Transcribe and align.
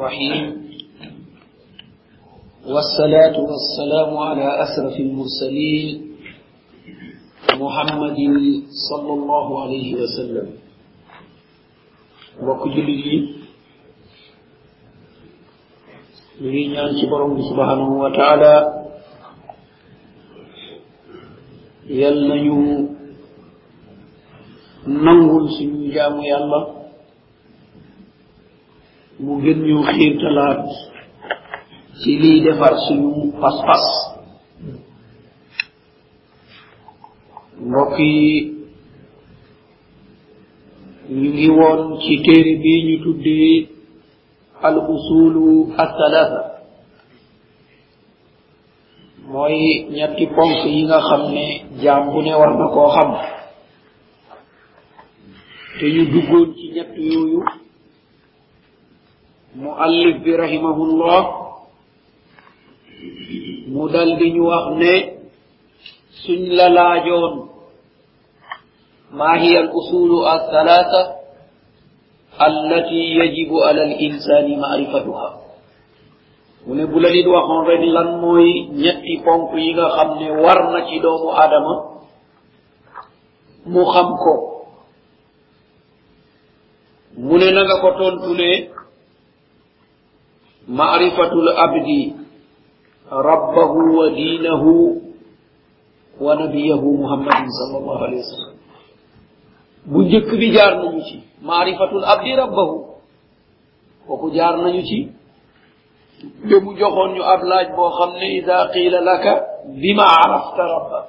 الرحيم. 0.00 0.70
والصلاة 2.64 3.36
والسلام 3.36 4.10
على 4.16 4.46
أسرف 4.64 4.96
المرسلين 5.00 6.16
محمد 7.60 8.18
صلى 8.90 9.12
الله 9.12 9.62
عليه 9.62 9.88
وسلم. 10.00 10.48
وكل 12.42 12.76
لي 12.80 13.28
برم 17.06 17.42
سبحانه 17.42 17.88
وتعالى 18.00 18.54
يلا 21.86 22.34
يو 22.34 22.88
نمو 24.88 25.48
سنجام 25.58 26.20
يالله 26.20 26.79
mu 29.24 29.32
gën 29.42 29.58
ñu 29.66 29.76
xiirtalaat 29.92 30.60
ci 32.00 32.10
liy 32.20 32.38
defar 32.44 32.74
suñu 32.86 33.10
pas-pas. 33.40 33.84
Mbokk 37.66 37.94
yi 37.98 38.28
ñu 41.20 41.28
ngi 41.34 41.48
woon 41.58 41.80
ci 42.02 42.12
téere 42.24 42.52
bi 42.62 42.72
ñu 42.86 42.96
tuddee 43.04 43.68
al 44.66 44.76
usulu 44.94 45.46
athalatha 45.82 46.42
mooy 49.30 49.58
ñetti 49.96 50.24
ponk 50.34 50.58
yi 50.72 50.80
nga 50.86 50.98
xam 51.08 51.22
ne 51.34 51.46
jaam 51.82 52.02
bu 52.12 52.18
ne 52.22 52.32
war 52.40 52.52
na 52.58 52.66
koo 52.74 52.88
xam. 52.96 53.10
Te 55.78 55.86
ñu 55.94 56.02
duggoon 56.12 56.48
ci 56.56 56.64
ñett 56.74 56.92
yooyu 57.12 57.40
muallif 59.54 60.22
bi 60.22 60.30
rahimahullah 60.36 61.20
mu 63.70 63.84
dal 63.90 64.10
di 64.18 64.30
ñu 64.34 64.44
wax 64.46 64.66
ne 64.78 64.92
suñ 66.22 66.40
la 66.54 66.68
laajoon 66.68 67.34
maa 69.18 69.38
hiya 69.42 69.60
al 69.66 69.70
usulu 69.74 70.22
althalatha 70.26 71.02
allati 72.38 73.18
yajibu 73.18 73.58
ala 73.66 73.82
al 73.90 73.94
insani 74.00 74.54
marifatuha. 74.56 75.28
Mu 76.66 76.72
ne 76.74 76.84
bu 76.86 76.98
la 77.00 77.10
nit 77.10 77.26
waxoon 77.26 77.62
rek 77.66 77.82
lan 77.90 78.08
mooy 78.22 78.68
ñetti 78.70 79.18
ponk 79.24 79.50
yi 79.58 79.74
nga 79.74 79.86
xam 79.96 80.10
ne 80.18 80.28
war 80.42 80.60
na 80.72 80.86
ci 80.86 81.00
doomu 81.02 81.30
aadama 81.34 81.74
mu 83.66 83.82
xam 83.92 84.08
ko. 84.22 84.34
Mu 87.18 87.34
ne 87.38 87.48
na 87.50 87.60
nga 87.66 87.76
ko 87.82 87.88
tontune 87.98 88.70
rabbahu 93.10 93.78
wa 93.98 94.06
diinahu 94.14 95.02
wa 96.22 96.34
nabiyahu 96.38 96.88
muhammadin 97.02 97.50
sallallahu 97.58 98.04
alayhi 98.06 98.22
wa 98.22 98.30
sallam 98.30 98.54
bu 99.90 99.98
njëkk 100.06 100.30
bi 100.38 100.48
jaar 100.54 100.72
nañu 100.78 101.00
ci 101.08 101.16
maarifatul 101.42 102.04
abdi 102.06 102.36
rabbahu 102.38 102.76
kooku 104.06 104.30
jaar 104.30 104.56
nañu 104.62 104.82
ci 104.86 104.98
te 106.48 106.54
mu 106.62 106.70
joxoon 106.78 107.14
ñu 107.18 107.22
ab 107.22 107.42
laaj 107.42 107.68
boo 107.76 107.90
xam 107.98 108.10
ne 108.20 108.26
ida 108.38 108.68
qiila 108.72 109.00
laka 109.00 109.32
bima 109.80 110.04
arafta 110.24 110.62
rabba 110.74 111.00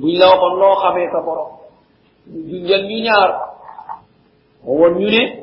buñ 0.00 0.14
la 0.18 0.26
waxoon 0.30 0.54
loo 0.58 0.74
xamee 0.82 1.08
sa 1.12 1.20
borom 1.26 1.50
ñu 2.32 2.40
junjal 2.50 2.82
ñu 2.88 2.98
ñaar 3.06 3.30
won 4.64 4.94
ñu 4.98 5.06
ne 5.10 5.41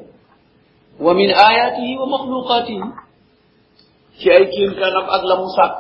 ومن 1.02 1.30
آياته 1.30 2.02
ومخلوقاته. 2.02 2.82
في 4.24 4.32
أي 4.36 4.46
كيم 4.46 4.72
كان 4.74 4.96
أغلى 4.96 5.36
مساك 5.44 5.78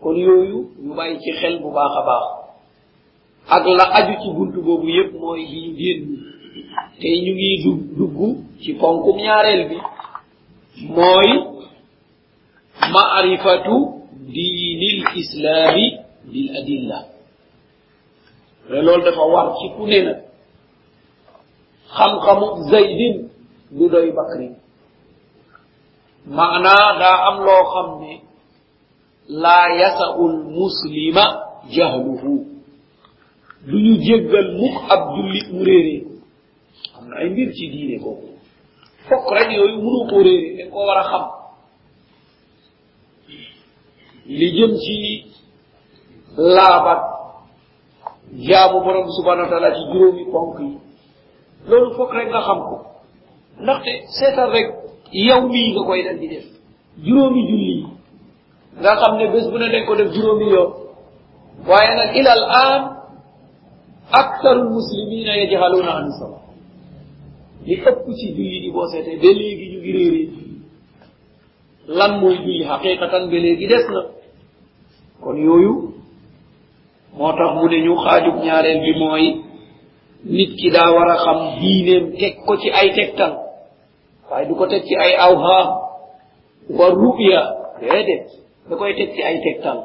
كون 0.00 0.16
يويو 0.16 0.70
يباي 0.82 1.16
كي 1.16 1.32
خل 1.42 1.58
بو 1.58 1.70
باخا 1.70 2.00
باخ 2.06 2.24
أغلى 3.52 3.82
أجو 3.82 4.22
تي 4.22 4.30
بنت 4.38 4.54
بوبو 4.54 4.88
يب 4.88 5.14
موي 5.14 5.46
بي 5.46 5.72
دين 5.78 6.22
تي 7.00 7.20
نيوي 7.20 7.62
دوب 7.64 7.80
دوب 7.98 8.44
كي 8.64 8.74
فونكو 8.74 9.12
مياريل 9.12 9.68
بي 9.68 9.80
موي 10.82 11.32
معرفة 12.94 13.66
دين 14.34 14.82
الإسلام 14.96 15.76
بالأدلة 16.24 17.04
لول 18.68 19.04
دا 19.04 19.10
فوار 19.10 19.54
كي 19.58 19.76
كونينا 19.76 20.20
خم 21.88 22.20
خم 22.20 22.40
زيدين 22.70 23.31
du 23.76 23.88
doy 23.88 24.08
bakrin 24.12 24.54
maanaa 26.36 26.88
daa 27.00 27.16
am 27.28 27.36
loo 27.46 27.64
xam 27.72 27.88
ne 28.00 28.12
laa 29.42 29.66
yasau 29.80 30.28
lmuslima 30.28 31.24
jahluhu. 31.74 32.52
Du 33.66 33.76
ñu 33.78 33.94
jéggal 34.02 34.48
mukk 34.58 34.76
ab 34.90 35.00
jullit 35.14 35.46
mu 35.52 35.62
réeree 35.64 36.02
am 36.98 37.04
na 37.08 37.16
ay 37.20 37.30
mbir 37.30 37.48
ci 37.54 37.68
diine 37.70 37.96
kooku 38.02 38.28
fokk 39.08 39.26
rek 39.36 39.48
yooyu 39.56 39.78
mënu 39.84 40.00
ko 40.10 40.16
réere 40.26 40.48
dañ 40.56 40.70
ko 40.72 40.78
war 40.86 40.98
a 40.98 41.04
xam 41.10 41.24
li 44.38 44.48
jëm 44.56 44.72
ci 44.82 44.96
laabat 46.36 47.00
jaamu 48.46 48.80
borom 48.84 49.06
subhanahu 49.16 49.44
wa 49.46 49.50
taala 49.50 49.74
ci 49.76 49.82
juróomi 49.92 50.24
ponk 50.32 50.58
yi 50.60 50.78
loolu 51.68 51.94
fokk 51.96 52.12
rek 52.14 52.28
nga 52.30 52.40
xam 52.46 52.58
ko 52.68 52.76
ndaxte 53.62 53.92
seetal 54.18 54.50
rek 54.54 54.68
yow 55.12 55.42
mii 55.52 55.72
nga 55.72 55.82
koy 55.86 56.02
dal 56.06 56.18
di 56.18 56.28
def. 56.28 56.46
juróomi 57.00 57.40
julli 57.48 57.86
nga 58.80 58.96
xam 59.00 59.16
ne 59.18 59.26
bés 59.32 59.46
bu 59.50 59.58
ne 59.58 59.68
dañ 59.72 59.84
ko 59.86 59.94
def 59.96 60.12
juróomi 60.14 60.46
yoon. 60.52 60.70
waaye 61.68 61.92
nag 61.96 62.10
ila 62.16 62.32
al 62.38 62.44
an 62.68 62.82
aktaru 64.12 64.60
lmuslimina 64.68 65.32
yajhaluna 65.40 65.92
an 66.00 66.08
sala 66.18 66.38
li 67.66 67.76
ci 68.18 68.26
julli 68.36 68.58
di 68.62 68.70
boo 68.70 68.86
seetee 68.92 69.16
ba 69.22 69.30
léegi 69.38 69.64
ñu 69.72 69.78
ngi 69.80 69.92
réeree 69.96 70.26
julli 70.32 70.56
lan 71.98 72.12
mooy 72.20 72.36
julli 72.44 72.64
xaqiqatan 72.70 73.22
ba 73.30 73.36
léegi 73.44 73.66
des 73.66 73.86
na. 73.94 74.02
kon 75.22 75.36
yooyu 75.36 75.72
moo 77.16 77.32
tax 77.38 77.50
mu 77.56 77.68
ne 77.68 77.78
ñu 77.86 77.94
xaajub 78.04 78.36
ñaareel 78.44 78.80
bi 78.84 78.92
mooy 79.00 79.24
nit 80.24 80.50
ki 80.58 80.70
daa 80.70 80.90
war 80.94 81.08
a 81.10 81.16
xam 81.24 81.38
diineem 81.60 82.04
teg 82.18 82.34
ko 82.46 82.56
ci 82.56 82.68
ay 82.70 82.90
tegtal. 82.96 83.41
waaye 84.32 84.48
du 84.48 84.54
ko 84.56 84.64
teg 84.66 84.82
ci 84.88 84.94
ay 84.96 85.12
awham 85.26 85.66
wa 86.78 86.86
ruɓiya 86.88 87.40
da 88.68 88.76
koy 88.76 88.94
teg 88.96 89.12
ci 89.14 89.20
ay 89.22 89.36
tegtal. 89.44 89.78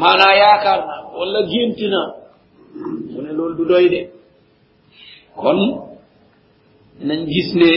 Maanaa 0.00 0.34
yaakaar 0.40 0.80
na 0.88 0.94
wala 1.18 1.40
yakarna 1.44 1.88
na 1.92 2.00
mu 3.12 3.20
ne 3.22 3.30
loolu 3.36 3.54
du 3.58 3.64
doy 3.68 3.88
de. 3.92 4.00
Kon 5.36 5.58
nañ 7.06 7.20
gis 7.32 7.50
ne 7.60 7.70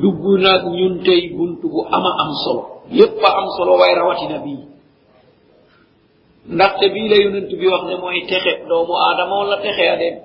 dugg 0.00 0.22
nag 0.44 0.62
ñun 0.76 0.94
tey 1.04 1.22
buntu 1.36 1.66
bu 1.72 1.80
ama 1.96 2.10
am 2.22 2.30
solo. 2.44 2.62
Yépp 2.90 3.22
a 3.24 3.28
am 3.38 3.48
solo 3.56 3.72
waaye 3.80 3.94
rawatina 3.94 4.38
bii. 4.44 4.64
Ndaxte 6.54 6.86
bii 6.94 7.08
la 7.08 7.16
yonent 7.22 7.48
bi 7.60 7.66
wax 7.72 7.82
ne 7.88 7.94
mooy 8.02 8.20
texe 8.28 8.52
doomu 8.68 8.94
aadama 9.04 9.34
wala 9.40 9.56
texe 9.64 9.84
a 9.94 9.96
dem. 9.96 10.16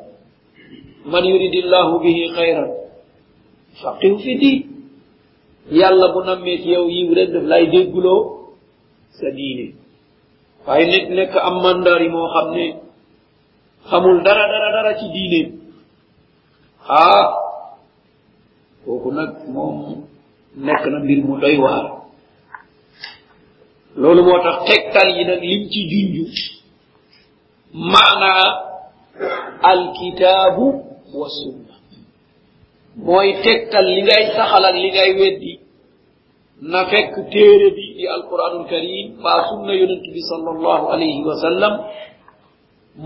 Man 1.11 1.23
yuridillahu 1.31 1.99
bihi 2.03 2.23
xayran 2.35 2.76
faqihu 3.81 4.17
fi 4.23 4.33
di 4.41 4.53
yàlla 5.79 6.07
bu 6.13 6.19
nammee 6.27 6.57
ci 6.61 6.69
yow 6.75 6.85
yiw 6.95 7.09
rek 7.17 7.29
daf 7.33 7.43
lay 7.51 7.63
dégguloo 7.73 8.21
sa 9.17 9.27
diine. 9.37 9.67
Waaye 10.65 10.85
nit 10.91 11.05
nekk 11.17 11.33
am 11.47 11.55
mandari 11.63 12.07
moo 12.13 12.27
xam 12.33 12.47
xamul 13.89 14.17
dara 14.25 14.43
dara 14.51 14.69
dara 14.75 14.91
ci 14.99 15.05
diineem 15.13 15.49
ah 16.87 17.27
kooku 18.83 19.09
nag 19.17 19.31
moom 19.53 19.77
nekk 20.65 20.83
na 20.91 20.97
mbir 21.03 21.19
mu 21.27 21.35
doy 21.41 21.57
waar. 21.63 21.85
Loolu 23.99 24.21
moo 24.27 24.39
tax 24.45 24.57
yi 25.15 25.23
nag 25.29 25.41
lim 25.49 25.63
ci 25.71 25.79
junju. 25.91 26.25
Maanaa 27.91 28.45
alkitaabu 29.71 30.65
wa 31.19 31.27
sunna. 31.37 31.73
mooy 33.05 33.29
tegtal 33.43 33.85
li 33.95 34.01
ngay 34.03 34.23
saxal 34.35 34.63
ak 34.69 34.75
li 34.83 34.89
ngay 34.91 35.11
weddi. 35.19 35.53
Na 36.71 36.79
fekk 36.89 37.13
téere 37.31 37.69
bi 37.77 37.85
di 37.97 38.03
alquranul 38.15 38.65
karim 38.71 39.07
mbaa 39.19 39.39
sunna 39.49 39.73
yonent 39.79 40.05
bi 40.13 40.21
sallallahu 40.31 40.85
alayhi 40.93 41.21
wa 41.29 41.35
sallam 41.45 41.73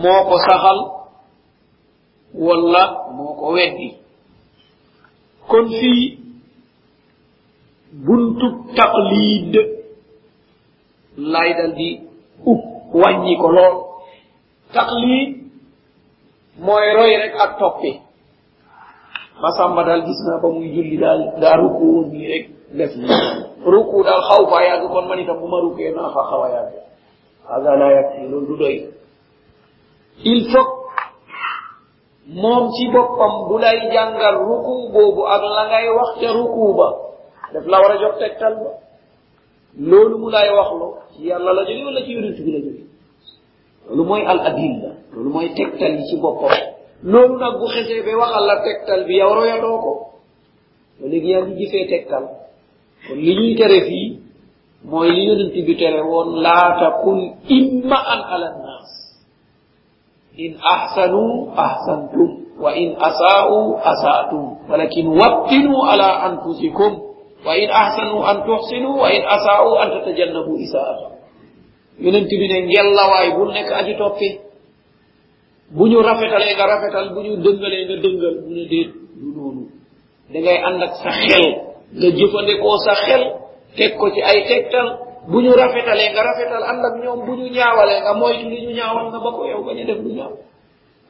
moo 0.02 0.22
ko 0.30 0.36
saxal 0.48 0.80
walla 2.46 2.84
moo 3.16 3.34
ko 3.40 3.48
weddi. 3.58 3.90
Kon 5.50 5.66
fii 5.80 6.04
buntub 8.06 8.56
taqlid 8.78 9.54
lay 11.34 11.50
dal 11.58 11.74
di 11.80 11.90
ub 12.52 12.62
wàññi 13.02 13.36
ko 13.42 13.48
lool. 13.58 13.76
Taqlid 14.74 15.30
mooy 16.66 16.88
roy 16.96 17.12
rek 17.22 17.34
ak 17.44 17.52
toppi. 17.60 18.11
Masamba 19.40 19.84
dal 19.84 20.02
gis 20.06 20.20
naa 20.28 20.42
ba 20.42 20.48
muy 20.50 20.70
julli 20.76 20.98
daal 20.98 21.22
daa 21.42 21.56
ruku 21.58 22.06
nii 22.12 22.28
rek 22.28 22.46
def 22.78 22.92
ni 22.96 23.08
ruku 23.66 24.04
daal 24.04 24.22
xaw 24.28 24.42
faa 24.50 24.64
yàgg 24.68 24.90
kon 24.92 25.06
man 25.08 25.20
itam 25.20 25.40
bu 25.40 25.48
ma 25.48 25.60
rukee 25.62 25.92
naa 25.96 26.10
fa 26.14 26.22
xaw 26.30 26.42
a 26.44 26.50
yàgg 26.56 26.74
haga 27.50 27.72
laa 27.76 27.92
yakfi 27.98 28.28
loolu 28.32 28.48
du 28.48 28.56
doy 28.58 28.78
il 30.24 30.42
faut 30.52 30.70
moom 32.28 32.70
ci 32.76 32.86
boppam 32.94 33.48
bu 33.48 33.58
lay 33.58 33.78
jàngal 33.94 34.36
ruku 34.48 34.92
boobu 34.94 35.26
ak 35.26 35.42
la 35.42 35.64
ngay 35.70 35.88
wax 35.98 36.10
ca 36.22 36.30
ruku 36.34 36.74
ba 36.78 36.88
daf 37.54 37.66
la 37.66 37.78
war 37.82 37.92
a 37.92 37.98
jox 37.98 38.16
tegtal 38.20 38.54
ba 38.64 38.72
loolu 39.80 40.18
mu 40.22 40.30
lay 40.30 40.50
wax 40.54 40.70
lo 40.80 40.88
ci 41.16 41.28
yàlla 41.28 41.52
la 41.54 41.62
jóge 41.66 41.84
wala 41.86 42.02
ci 42.06 42.12
yonent 42.14 42.38
bi 42.46 42.52
la 42.52 42.60
jóge 42.66 42.84
loolu 43.90 44.04
mooy 44.06 44.22
al 44.26 44.40
adilla 44.40 44.92
loolu 45.14 45.30
mooy 45.34 45.50
tegtal 45.58 45.94
ci 46.08 46.16
boppam 46.22 46.54
loolu 47.04 47.36
nag 47.42 47.54
bu 47.60 47.66
xesee 47.74 48.02
ba 48.06 48.12
waxal 48.22 48.46
la 48.46 48.56
tegtal 48.66 49.02
bi 49.08 49.16
yow 49.22 49.32
royadoo 49.34 49.78
ko. 49.84 49.92
Ba 51.00 51.06
léegi 51.12 51.30
yaa 51.34 51.42
ngi 51.46 51.56
gisee 51.60 51.86
tegtal. 51.90 52.26
Kon 53.08 53.18
li 53.26 53.34
ñuy 53.38 53.54
tere 53.60 53.80
fii 53.88 54.08
mooy 54.90 55.10
li 55.16 55.22
yonent 55.28 55.54
bi 55.68 55.74
tere 55.82 56.02
woon 56.10 56.30
laa 56.46 56.68
takun 56.82 57.20
imma 57.58 57.98
an 58.14 58.22
ala 58.34 58.48
nnaas. 58.58 58.92
In 60.38 60.52
ahsanu 60.74 61.24
ahsantum. 61.66 62.30
Wa 62.62 62.72
in 62.78 62.94
asaa'u 62.94 63.58
asa'tum 63.92 64.44
walakin 64.70 65.08
wattinu 65.20 65.74
ala 65.92 66.10
anfusikum. 66.30 66.94
Wa 67.46 67.58
in 67.58 67.70
ahsanu 67.74 68.22
an 68.30 68.38
tuhsinu 68.46 68.90
wa 69.02 69.10
in 69.10 69.24
asaa'u 69.26 69.72
an 69.82 69.88
tatajannabu 69.98 70.54
isaa'ata 70.66 71.08
yonent 72.02 72.30
bi 72.30 72.46
ne 72.50 72.58
ngellawaay 72.70 73.30
bul 73.38 73.50
nekk 73.54 73.70
aji 73.80 73.94
toppi. 73.98 74.30
bu 75.76 75.84
ñu 75.88 76.00
rafetalee 76.02 76.54
nga 76.56 76.66
rafetal 76.74 77.08
bu 77.14 77.20
ñu 77.26 77.34
dëngalee 77.46 77.84
nga 77.88 77.96
dëngal. 78.04 78.36
Bu 78.44 78.50
ne 78.56 78.64
déet 78.72 78.90
du 79.20 79.28
noonu. 79.36 79.64
Da 80.34 80.40
ngay 80.40 80.58
ànd 80.68 80.82
ak 80.84 80.94
sa 81.04 81.12
xel. 81.12 81.46
Nga 81.98 82.08
jëfandikoo 82.18 82.78
sa 82.86 82.94
xel 83.06 83.24
teg 83.78 83.92
ko 83.98 84.06
ci 84.14 84.22
ay 84.22 84.40
tegtal. 84.48 84.88
Bu 85.30 85.38
ñu 85.42 85.52
rafetalee 85.56 86.10
nga 86.14 86.22
rafetal 86.30 86.64
ànd 86.72 86.84
ak 86.86 86.96
ñoom. 87.04 87.20
Bu 87.26 87.32
ñu 87.40 87.48
ñaawalee 87.56 88.00
nga 88.04 88.14
moytu 88.14 88.46
li 88.50 88.58
ñu 88.66 88.72
ñaawal 88.78 89.06
nga 89.12 89.20
ba 89.24 89.30
ko 89.32 89.42
yow 89.52 89.64
bañ 89.66 89.78
a 89.82 89.86
def 89.86 90.00
lu 90.04 90.12
ñaaw. 90.18 90.34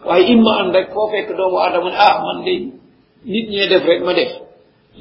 Waaye 0.05 0.25
imma 0.33 0.51
an 0.61 0.69
rek 0.73 0.87
foo 0.93 1.07
fekk 1.11 1.29
doomu 1.37 1.57
aadama 1.59 1.89
ne 1.89 1.95
ah 1.97 2.15
man 2.25 2.43
de 2.45 2.53
nit 3.25 3.47
ñee 3.49 3.67
def 3.69 3.83
rek 3.85 4.01
ma 4.03 4.13
def. 4.13 4.31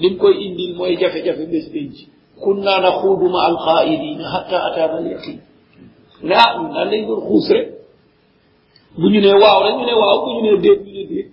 Lim 0.01 0.17
koy 0.17 0.35
indil 0.47 0.75
mooy 0.77 0.97
jafe-jafe 1.01 1.45
bés 1.53 1.67
penc. 1.73 1.95
Kunna 2.43 2.81
naxuudu 2.81 3.29
ma 3.29 3.41
alqaidina 3.49 4.25
hatta 4.35 4.57
ataana 4.69 4.97
al 4.99 5.07
yaqin 5.13 5.39
ne 6.23 6.35
ah 6.35 6.51
ñun 6.59 6.73
daal 6.75 6.89
lañ 6.91 7.07
doon 7.07 7.21
xuus 7.29 7.49
rek. 7.51 7.69
bu 8.99 9.07
ñu 9.11 9.21
ne 9.21 9.31
waaw 9.43 9.59
rek 9.65 9.75
ñu 9.79 9.85
ne 9.87 9.95
waaw 9.95 10.19
bu 10.25 10.29
ñu 10.35 10.41
ne 10.43 10.57
déet 10.63 10.81
ñu 10.85 10.93
ne 10.93 11.05
déet. 11.11 11.29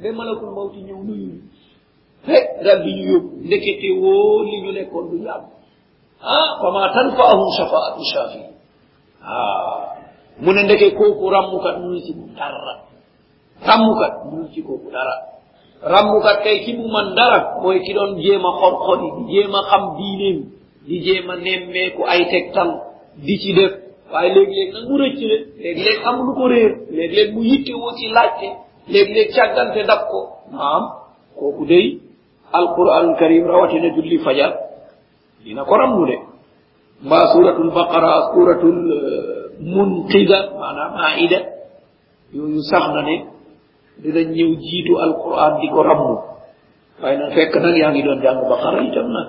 Mais 0.00 0.12
malakul 0.12 0.50
mawti 0.54 0.80
ñëw 0.82 1.00
nuyu 1.04 1.26
ñu. 1.32 1.40
He 2.26 2.36
rabbi 2.64 2.90
ñu 2.94 3.04
yóbbu 3.12 3.30
ndekete 3.46 3.88
woo 4.00 4.42
li 4.44 4.60
ñu 4.62 4.72
nekkoon 4.72 5.10
du 5.10 5.16
ñu 5.18 5.28
am. 5.28 5.44
Ah 6.22 6.58
fama 6.60 6.90
tanfaahum 6.94 7.48
shafaatu 7.56 8.02
shafi. 8.12 8.40
Ah 9.24 9.96
mu 10.40 10.52
ne 10.52 10.62
ndeke 10.64 10.94
kooku 10.96 11.28
rammukat 11.30 11.76
mënu 11.80 12.00
ci 12.04 12.12
moom 12.14 12.32
dara. 12.36 12.74
Rammukat 13.66 14.12
mënu 14.30 14.48
ci 14.54 14.62
kooku 14.62 14.90
dara. 14.92 15.14
Rammukat 15.82 16.42
kay 16.44 16.64
ki 16.64 16.76
mu 16.76 16.88
man 16.92 17.14
dara 17.14 17.60
mooy 17.62 17.80
ki 17.80 17.92
doon 17.94 18.20
jéem 18.20 18.44
a 18.44 18.52
xor 18.60 18.74
xori 18.84 19.08
di 19.16 19.32
jéem 19.32 19.54
a 19.54 19.60
xam 19.70 19.82
diineem 19.96 20.38
di 20.86 20.96
jéem 21.04 21.30
a 21.30 21.36
nemmeeku 21.36 22.02
ay 22.04 22.28
tegtal 22.30 22.70
di 23.16 23.38
ci 23.40 23.52
def 23.54 23.72
waaye 24.12 24.30
léeg-léeg 24.34 24.70
nag 24.74 24.84
mu 24.88 24.96
rëcc 24.98 25.20
le 25.30 25.36
léeg-léeg 25.62 25.98
am 26.08 26.16
lu 26.26 26.32
ko 26.34 26.44
réer 26.48 26.72
léeg-léeg 26.90 27.28
mu 27.34 27.42
yitte 27.44 27.72
woo 27.74 27.92
ci 27.96 28.06
laajte 28.16 28.48
léeg-léeg 28.88 29.28
càggante 29.34 29.80
dab 29.86 30.02
ko. 30.10 30.20
Naam 30.52 30.84
kooku 31.38 31.64
day 31.66 31.98
alquranul 32.52 33.16
karim 33.18 33.44
rawatina 33.46 33.88
julli 33.94 34.18
fajar 34.18 34.52
dina 35.44 35.64
ko 35.64 35.74
rammu 35.76 36.06
de. 36.06 36.16
Mbaa 37.04 37.32
suratul 37.32 37.70
baqara 37.70 38.12
suratul 38.34 38.78
euh, 38.92 39.50
munqida 39.60 40.38
maanaam 40.58 40.92
aida 41.08 41.38
yooyu 42.34 42.60
sax 42.70 42.84
na 42.94 43.02
ne 43.02 43.16
dinañ 44.02 44.28
ñëw 44.36 44.50
jiitu 44.58 44.92
alquran 44.98 45.60
di 45.60 45.68
ko 45.68 45.82
rammu. 45.82 46.16
Waaye 47.02 47.16
nag 47.18 47.32
fekk 47.34 47.54
nag 47.62 47.76
yaa 47.76 47.90
ngi 47.90 48.02
doon 48.02 48.20
jàng 48.22 48.40
baqara 48.48 48.78
itam 48.82 49.08
nag. 49.16 49.28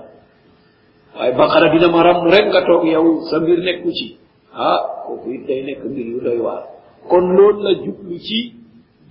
Waaye 1.16 1.34
baqara 1.38 1.69
dina 1.69 1.88
ma 1.88 2.01
rammu 2.04 2.30
rek 2.34 2.45
nga 2.50 2.62
toog 2.66 2.84
yow 2.86 3.06
sa 3.30 3.39
mbir 3.39 3.60
nekku 3.62 3.92
ci. 3.94 4.21
Ah 4.53 4.80
kooku 5.07 5.31
it 5.31 5.48
day 5.48 5.63
nekk 5.63 5.83
mbir 5.86 6.06
yu 6.07 6.19
doy 6.21 6.39
waar. 6.39 6.63
Kon 7.09 7.25
loolu 7.36 7.62
la 7.63 7.74
jublu 7.83 8.19
ci 8.19 8.53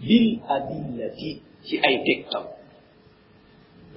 bil 0.01 0.41
adillati 0.49 1.43
ci 1.65 1.75
ay 1.83 1.97
tegtal. 2.05 2.45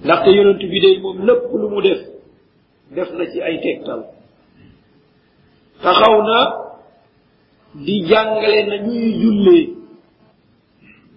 Ndaxte 0.04 0.28
yonent 0.36 0.58
bi 0.70 0.80
day 0.80 0.98
moom 1.00 1.18
lépp 1.26 1.42
lu 1.52 1.68
mu 1.68 1.80
def 1.82 2.00
def 2.94 3.10
na 3.12 3.24
ci 3.32 3.40
ay 3.42 3.60
tegtal. 3.60 4.00
Taxaw 5.82 6.16
na 6.22 6.38
di 7.74 8.04
jàngale 8.08 8.60
na 8.66 8.76
ñuy 8.86 9.12
jullee. 9.20 9.66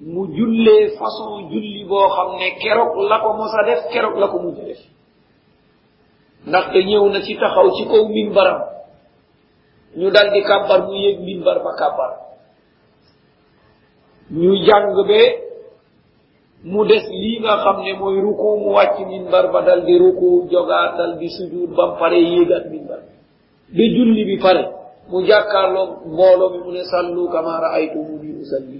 Mu 0.01 0.27
jullee 0.35 0.89
façon 0.99 1.49
julli 1.51 1.83
boo 1.89 2.07
xam 2.15 2.29
ne 2.39 2.47
keroog 2.61 2.95
la 3.09 3.17
ko 3.19 3.33
mos 3.33 3.53
def 3.65 3.81
keroog 3.91 4.17
la 4.19 4.27
ko 4.27 4.37
mujj 4.43 4.59
def. 4.67 4.79
Ndaxte 6.47 6.79
ñëw 6.83 7.09
na 7.09 7.19
ci 7.21 7.33
taxaw 7.35 7.67
ci 7.75 7.83
kaw 7.87 8.07
min 8.09 8.31
baram 8.33 8.76
ñu 9.95 10.09
dal 10.11 10.31
di 10.33 10.41
kàbbar 10.43 10.79
mu 10.87 10.93
yéeg 10.93 11.19
min 11.19 11.43
bar 11.43 11.59
ba 11.63 11.71
kàbbar 11.79 12.11
ñu 14.31 14.51
jàng 14.65 14.95
be 15.07 15.21
mu 16.63 16.85
des 16.85 17.03
lii 17.21 17.39
nga 17.39 17.57
xam 17.63 17.77
ne 17.83 17.93
mooy 17.99 18.19
ruku 18.21 18.47
mu 18.61 18.69
wàcc 18.77 18.97
mimbar 19.07 19.51
ba 19.53 19.61
dal 19.61 19.85
di 19.85 19.97
ruku 19.97 20.47
jogaat 20.51 20.97
dal 20.97 21.17
di 21.19 21.27
sujuud 21.29 21.69
bam 21.77 21.91
pare 21.99 22.17
yéegaat 22.19 22.65
mimbar 22.71 23.01
ba 23.75 23.83
julli 23.95 24.23
bi 24.25 24.37
pare 24.43 24.63
mu 25.09 25.17
jàkkaarloo 25.27 25.87
mbooloo 26.11 26.49
mi 26.53 26.59
mu 26.65 26.71
ne 26.71 26.83
sallu 26.91 27.29
kama 27.33 27.59
raaytumu 27.63 28.13
ni 28.21 28.29
usalli. 28.43 28.79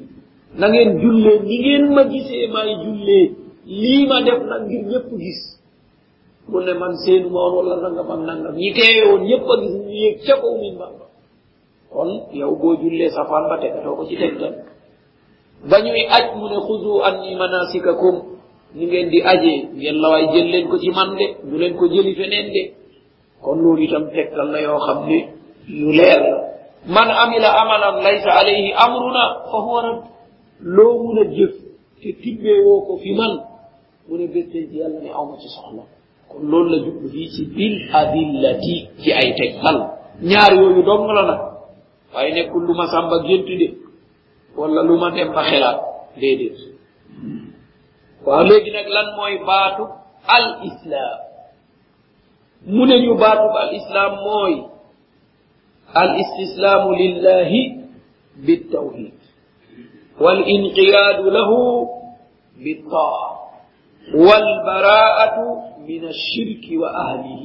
Na 0.59 0.65
ngeen 0.69 0.99
jullee 1.01 1.39
ni 1.47 1.55
ngeen 1.59 1.83
ma 1.95 2.03
gisee 2.11 2.47
maay 2.53 2.71
jullee. 2.83 3.25
Lii 3.81 4.07
ma 4.09 4.17
def 4.25 4.39
nag 4.49 4.61
ngir 4.67 4.83
ñëpp 4.91 5.07
gis. 5.21 5.39
mu 6.49 6.59
ne 6.61 6.73
man 6.73 6.93
seenuma 7.03 7.39
on 7.47 7.53
wala 7.57 7.75
nangam 7.83 8.11
am 8.11 8.21
nangam 8.25 8.55
ñi 8.55 8.73
teewe 8.73 9.03
woon 9.11 9.23
yépp 9.27 9.47
a 9.51 9.55
gis 9.61 9.73
ñu 9.83 9.89
yéeg 9.91 10.17
ca 10.25 10.35
kow 10.41 10.55
min 10.61 10.77
bamba 10.79 11.05
kon 11.91 12.09
yow 12.33 12.55
boo 12.55 12.75
jullee 12.81 13.09
safaan 13.09 13.49
ba 13.49 13.57
tegatoo 13.61 13.95
ko 13.95 14.03
ci 14.05 14.15
tegtal. 14.17 14.53
Ba 15.69 15.77
ñuy 15.81 16.05
aj 16.17 16.35
mu 16.37 16.45
ne 16.49 16.59
xudu 16.67 17.01
anni 17.03 17.35
manasikakum. 17.35 18.15
Ni 18.75 18.85
ngeen 18.85 19.09
di 19.09 19.21
ajee 19.23 19.69
ngeen 19.75 19.97
la 20.01 20.07
waay 20.09 20.25
jël 20.33 20.47
leen 20.51 20.67
ko 20.69 20.77
ci 20.77 20.89
man 20.91 21.15
de 21.15 21.25
du 21.49 21.57
leen 21.57 21.73
ko 21.75 21.87
jëli 21.87 22.13
feneen 22.15 22.51
de. 22.53 22.63
Kon 23.41 23.55
loolu 23.63 23.81
itam 23.83 24.11
tegtal 24.11 24.51
la 24.51 24.59
yoo 24.61 24.79
xam 24.85 25.07
ne 25.07 25.19
yu 25.67 25.91
leer 25.91 26.19
la. 26.21 26.37
Man 26.87 27.09
amila 27.09 27.49
amalan 27.61 28.03
laysa 28.03 28.31
alayhi 28.39 28.71
amruna 28.75 29.23
fa 29.51 29.57
huwa 29.65 29.81
rad 29.81 29.99
loo 30.61 31.03
mun 31.03 31.17
a 31.19 31.23
jëf 31.35 31.53
te 32.01 32.09
tibbee 32.21 32.59
woo 32.65 32.81
ko 32.87 32.97
fi 32.97 33.13
man 33.15 33.33
mu 34.07 34.17
ne 34.17 34.27
bés 34.27 34.45
ci 34.51 34.67
yàlla 34.77 34.99
ne 35.01 35.09
awma 35.09 35.35
ci 35.39 35.47
soxla. 35.47 35.83
kon 36.30 36.42
loolu 36.50 36.68
la 36.72 36.78
jublu 36.84 37.08
fii 37.14 37.28
ci 37.34 37.42
bil 37.54 37.74
adillati 38.00 38.76
ci 39.02 39.08
ay 39.20 39.28
tegtal 39.38 39.78
ñaar 40.30 40.52
yooyu 40.58 40.82
dong 40.88 41.06
la 41.16 41.22
nag 41.30 41.40
waaye 42.14 42.30
nekkul 42.34 42.62
lu 42.66 42.74
ma 42.74 42.86
sàmba 42.92 43.16
gént 43.26 43.46
de 43.60 43.68
wala 44.56 44.80
lu 44.88 44.94
ma 45.02 45.10
dem 45.10 45.30
ba 45.34 45.42
xelaat 45.50 45.78
déedéet 46.20 46.58
waaw 48.26 48.42
léegi 48.48 48.70
nag 48.70 48.88
lan 48.96 49.06
mooy 49.16 49.34
baatu 49.48 49.84
al 50.36 50.46
islam 50.70 51.18
mu 52.74 52.82
ne 52.86 52.96
ñu 53.04 53.14
baatu 53.22 53.46
al 53.62 53.70
islam 53.80 54.12
mooy 54.26 54.54
al 55.94 56.10
istislaamu 56.22 56.90
lillahi 57.02 57.82
بالتوحيد 58.46 59.18
والانقياد 60.20 61.20
له 61.36 61.50
بالطاعة 62.64 63.30
والبراءة 64.14 65.36
من 65.87 66.03
الشرك 66.03 66.65
وأهله. 66.81 67.43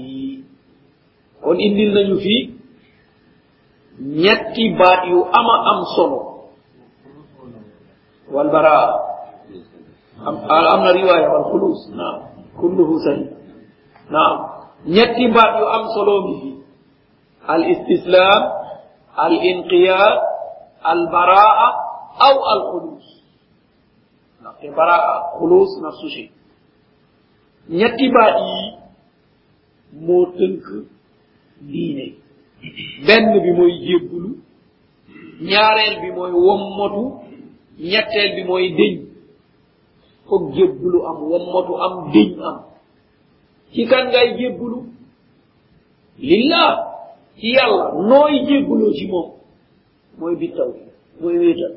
كون 1.42 1.56
إن 1.60 1.76
لنا 1.76 2.16
في 2.22 2.36
نيتي 4.00 4.64
بايو 4.78 5.18
أما 5.26 5.56
أم 5.72 5.80
صنو 5.96 6.20
والبراء 8.32 8.88
أم 10.28 10.36
أمنا 10.36 10.90
رواية 10.90 11.28
والخلوص 11.28 11.90
نعم 11.90 12.20
كله 12.60 12.98
سليم 13.04 13.30
نعم 14.10 14.38
نيتي 14.86 15.26
بايو 15.36 15.66
أم 15.76 15.84
صنو 15.94 16.16
الاستسلام 17.50 18.42
الانقياد 19.26 20.18
البراءة 20.92 21.68
أو 22.26 22.34
الخلوص 22.56 23.06
البراءة 24.64 25.38
خلوص 25.40 25.68
نفس 25.86 26.00
الشيء 26.04 26.30
ñetti 27.70 28.08
baat 28.14 28.34
yi 28.46 28.60
moo 30.06 30.26
tënk 30.38 30.64
diine. 31.60 32.06
Benn 33.06 33.42
bi 33.42 33.50
mooy 33.58 33.72
jébbulu 33.86 34.30
ñaareel 35.40 36.00
bi 36.02 36.10
mooy 36.16 36.32
wommatu 36.32 37.02
ñetteel 37.78 38.30
bi 38.36 38.44
mooy 38.48 38.68
dëñ 38.78 38.94
foog 40.26 40.54
jébbulu 40.54 40.98
am 41.06 41.18
wommatu 41.30 41.72
am 41.84 41.94
dëñ 42.12 42.30
am. 42.48 42.58
Ci 43.72 43.86
kan 43.86 44.08
ngay 44.08 44.36
jébbulu 44.38 44.78
lillah. 46.18 46.88
Ci 47.38 47.46
yàlla. 47.56 47.92
Nooy 48.08 48.44
jébbuloo 48.46 48.92
ci 48.92 49.06
moom? 49.06 49.30
Mooy 50.18 50.36
bi 50.36 50.48
taw 50.52 50.70
mooy 51.20 51.38
wéetal. 51.38 51.74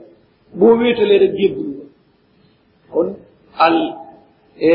Boo 0.54 0.75
wéetalee 0.77 1.18
rek 1.20 1.34
jébbulu 1.39 1.72
la 1.80 1.86
kon 2.92 3.15
al 3.58 3.77
E, 4.60 4.72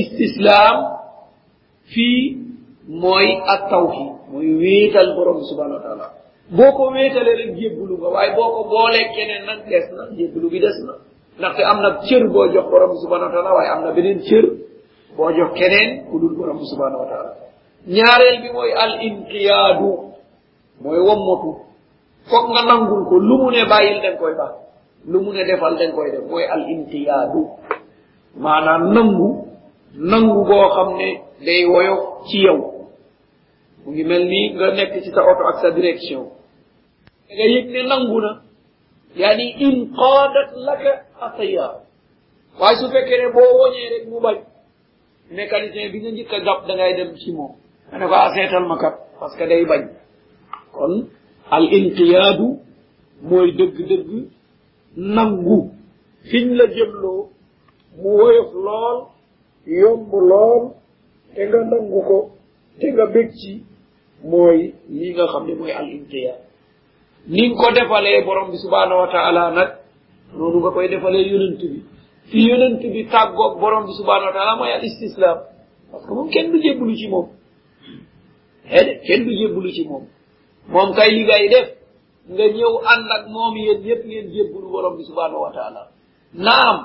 istislaam 0.00 0.76
fii 1.92 2.38
mooy 2.86 3.26
ak 3.54 3.60
tawxid 3.70 4.10
mooy 4.30 4.48
wéetal 4.62 5.08
borom 5.16 5.36
bi 5.40 5.44
subhanahu 5.50 5.78
wa 5.78 5.84
taala 5.86 6.06
boo 6.56 6.70
ko 6.76 6.82
wéetalee 6.94 7.34
rek 7.40 7.50
jébbalu 7.58 7.94
nga 7.98 8.08
waaye 8.14 8.30
boo 8.38 8.50
ko 8.56 8.60
boolee 8.70 9.06
keneen 9.14 9.42
nag 9.50 9.60
des 9.70 9.86
na 9.96 10.02
jébbalu 10.16 10.48
bi 10.50 10.60
des 10.60 10.78
na. 10.86 10.94
Ndaxte 11.38 11.62
am 11.70 11.78
na 11.82 11.90
cër 12.06 12.24
boo 12.34 12.46
jox 12.54 12.66
borom 12.70 12.90
bi 12.94 12.98
subhanahu 13.04 13.28
wa 13.28 13.34
taala 13.34 13.50
waaye 13.56 13.70
am 13.74 13.80
na 13.84 13.90
beneen 13.96 14.18
cër 14.28 14.44
boo 15.16 15.30
jox 15.38 15.50
keneen 15.58 15.90
ku 16.08 16.14
dul 16.20 16.34
borom 16.38 16.56
bi 16.62 16.66
subhanahu 16.72 17.02
wa 17.02 17.08
taala 17.12 17.30
ñaareel 17.96 18.36
bi 18.42 18.48
mooy 18.56 18.70
al 18.84 18.92
inqiyaadu 19.08 19.90
mooy 20.82 21.00
wommatu. 21.08 21.50
Foog 22.30 22.46
nga 22.54 22.62
nangul 22.70 23.02
ko 23.10 23.14
lu 23.18 23.34
mu 23.42 23.48
ne 23.50 23.62
bàyyil 23.66 23.98
dañ 24.04 24.14
koy 24.20 24.34
baax 24.38 24.54
lu 25.10 25.18
mu 25.24 25.30
ne 25.34 25.42
defal 25.44 25.74
dañ 25.80 25.90
koy 25.96 26.10
def 26.14 26.22
mooy 26.30 26.44
al 26.54 26.62
inqiyaadu 26.70 27.40
maanaam 28.36 28.92
nangu 28.94 29.28
nangu 29.94 30.44
goo 30.48 30.68
xam 30.74 30.96
ne 30.98 31.08
day 31.44 31.64
woyo 31.66 31.96
ci 32.28 32.38
yow. 32.46 32.58
Mu 33.84 33.92
ngi 33.92 34.04
mel 34.04 34.24
ni 34.28 34.40
nga 34.54 34.70
nekk 34.74 35.02
ci 35.02 35.10
sa 35.10 35.20
oto 35.30 35.42
ak 35.50 35.56
sa 35.62 35.70
direction. 35.70 36.24
Da 37.28 37.32
nga 37.34 37.44
yëg 37.54 37.66
ne 37.70 37.80
nangu 37.88 38.18
na. 38.20 38.32
Yaani 39.16 39.46
inqaadat 39.66 40.50
laka 40.66 40.92
atayar 41.20 41.74
waaye 42.58 42.76
su 42.78 42.86
fekkee 42.92 43.18
ne 43.20 43.26
boo 43.34 43.52
woñee 43.60 43.88
rek 43.92 44.04
mu 44.08 44.20
bañ. 44.20 44.38
Mécanicien 45.30 45.90
bi 45.92 45.98
nga 46.00 46.10
njëkk 46.10 46.32
a 46.32 46.38
gàpp 46.46 46.60
da 46.66 46.72
ngay 46.74 46.92
dem 46.96 47.10
ci 47.16 47.32
moom. 47.32 47.52
Nga 47.88 47.98
ne 47.98 48.06
ko 48.06 48.14
ah 48.14 48.32
seetal 48.34 48.64
ma 48.68 48.76
kat 48.78 48.94
parce 49.18 49.36
que 49.36 49.44
day 49.48 49.64
bañ. 49.66 49.82
Kon 50.72 51.08
al 51.50 51.64
inqiyaadu 51.72 52.46
mooy 53.22 53.52
dëgg-dëgg 53.58 54.10
nangu. 54.96 55.70
Fiñ 56.30 56.54
la 56.58 56.66
jëmloo 56.66 57.28
mu 58.00 58.10
woyof 58.20 58.50
lool 58.66 58.96
yomb 59.66 60.10
lool 60.30 60.62
te 61.34 61.42
nga 61.48 61.58
nangu 61.70 62.00
ko 62.08 62.18
te 62.80 62.86
nga 62.92 63.06
bég 63.06 63.30
ci 63.40 63.52
mooy 64.24 64.74
li 64.88 65.12
nga 65.14 65.26
xam 65.32 65.46
ne 65.46 65.54
mooy 65.54 65.72
al 65.72 65.88
imtiya 65.96 66.34
ni 67.26 67.48
nga 67.48 67.56
ko 67.60 67.66
defalee 67.76 68.24
borom 68.26 68.50
bi 68.50 68.58
subhanahu 68.58 69.00
wa 69.02 69.08
taala 69.14 69.50
nag 69.50 69.70
noonu 70.36 70.58
nga 70.60 70.70
koy 70.74 70.88
defalee 70.88 71.28
yonent 71.30 71.60
bi. 71.60 71.80
Fi 72.30 72.38
yonent 72.48 72.80
bi 72.94 73.00
tàggoog 73.12 73.60
borom 73.60 73.84
bi 73.86 73.92
subhanahu 73.98 74.26
wa 74.30 74.34
taala 74.36 74.56
mooy 74.56 74.72
al 74.72 74.84
istislam 74.84 75.38
parce 75.90 76.06
que 76.06 76.12
moom 76.14 76.28
kenn 76.30 76.50
du 76.52 76.58
jébbulu 76.62 76.96
ci 76.96 77.08
moom. 77.08 77.28
Ede 78.70 79.00
kenn 79.06 79.24
du 79.24 79.32
jébbulu 79.36 79.70
ci 79.72 79.86
moom. 79.88 80.04
Moom 80.68 80.94
kay 80.94 81.10
li 81.12 81.22
ngay 81.24 81.48
def 81.48 81.68
nga 82.28 82.44
ñëw 82.48 82.72
ànd 82.92 83.08
ak 83.16 83.24
moom 83.28 83.56
yéen 83.56 83.82
yépp 83.84 84.04
ngeen 84.06 84.26
jébbulu 84.34 84.68
borom 84.70 84.96
bi 84.96 85.04
subhanahu 85.04 85.42
wa 85.46 85.52
taala 85.52 85.82
naam. 86.34 86.78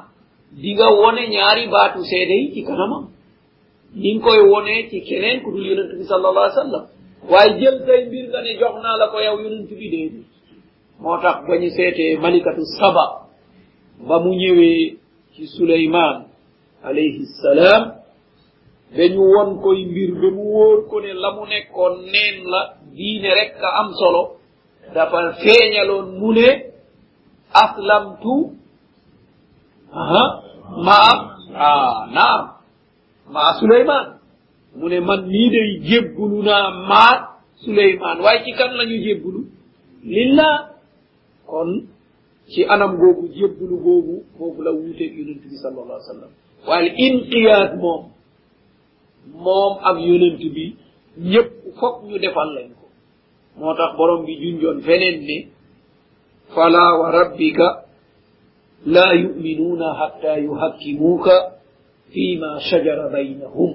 di 0.52 0.74
nga 0.74 0.88
wone 0.92 1.28
ñaari 1.34 1.68
baatu 1.68 2.04
seede 2.06 2.34
yi 2.42 2.54
ci 2.54 2.64
kanamam. 2.64 3.10
Ni 3.96 4.16
nga 4.16 4.24
koy 4.26 4.40
wone 4.52 4.90
ci 4.90 5.02
keneen 5.02 5.42
ku 5.44 5.52
dul 5.52 5.66
yonent 5.68 5.92
bi 5.98 6.04
sallallahu 6.06 6.46
alayhi 6.46 6.58
wa 6.60 6.64
sallam. 6.64 6.86
Waaye 7.30 7.60
jël 7.60 7.78
say 7.86 8.06
mbir 8.08 8.26
nga 8.30 8.42
ne 8.42 8.52
jox 8.60 8.76
naa 8.84 8.98
la 8.98 9.08
ko 9.12 9.18
yow 9.20 9.38
yonent 9.44 9.70
bi 9.70 9.90
dee 9.94 10.12
moo 11.00 11.18
tax 11.22 11.46
ba 11.48 11.58
ñu 11.58 11.70
seetee 11.70 12.18
malikatu 12.18 12.64
saba 12.80 13.06
ba 14.08 14.20
mu 14.20 14.32
ñëwee 14.34 14.98
ci 15.36 15.46
suleymaan 15.48 16.26
alayhi 16.84 17.26
salaam 17.44 17.84
dañu 18.96 19.22
won 19.36 19.62
koy 19.62 19.86
mbir 19.86 20.12
ba 20.22 20.30
mu 20.36 20.44
wóor 20.54 20.88
ko 20.90 21.00
ne 21.02 21.14
la 21.14 21.30
mu 21.36 21.46
nekkoon 21.46 21.96
neen 22.14 22.38
la 22.52 22.62
diine 22.96 23.30
rek 23.34 23.52
ka 23.62 23.70
am 23.80 23.90
solo 23.94 24.24
dafa 24.94 25.34
feeñaloon 25.44 26.18
mu 26.20 26.32
ne 26.34 26.50
aslamtu 27.54 28.57
ma 29.94 31.00
ah 31.56 32.08
naam. 32.16 32.42
Ma 33.32 33.54
suleyman 33.60 34.20
mu 34.76 34.88
ne 34.90 35.00
man 35.00 35.22
nii 35.28 35.50
day 35.50 35.70
jébbulu 35.90 36.44
naa 36.44 36.72
maat 36.90 37.22
suleyman 37.64 38.20
waaye 38.24 38.44
ci 38.46 38.52
kan 38.54 38.72
lañu 38.78 38.98
jébbulu 39.06 39.42
lillah. 40.04 40.56
Kon 41.48 41.88
ci 42.52 42.64
anam 42.66 42.98
googu 42.98 43.28
jébbulu 43.36 43.76
googu 43.86 44.16
foofu 44.38 44.62
la 44.62 44.72
wuuteeg 44.72 45.12
yonent 45.18 45.42
bi 45.44 45.56
sal 45.62 45.74
allah 45.80 46.00
sallam. 46.08 46.32
Waaye 46.68 46.90
inqiyaad 47.06 47.72
moom 47.80 48.04
moom 49.44 49.74
ak 49.84 49.98
yonent 50.00 50.40
bi 50.56 50.76
ñëpp 51.32 51.50
fokk 51.80 52.04
ñu 52.08 52.20
defal 52.20 52.50
lañ 52.56 52.70
ko. 52.80 52.86
Moo 53.58 53.74
tax 53.76 53.92
borom 53.98 54.26
bi 54.26 54.34
junjoon 54.42 54.82
feneen 54.86 55.18
ne 55.28 55.38
fala 56.54 56.84
wa 57.00 57.08
rabbika 57.12 57.87
لا 58.86 59.12
يؤمنون 59.12 59.82
حتى 59.94 60.34
يحكموك 60.46 61.28
فيما 62.14 62.60
شجر 62.72 63.08
بينهم 63.14 63.70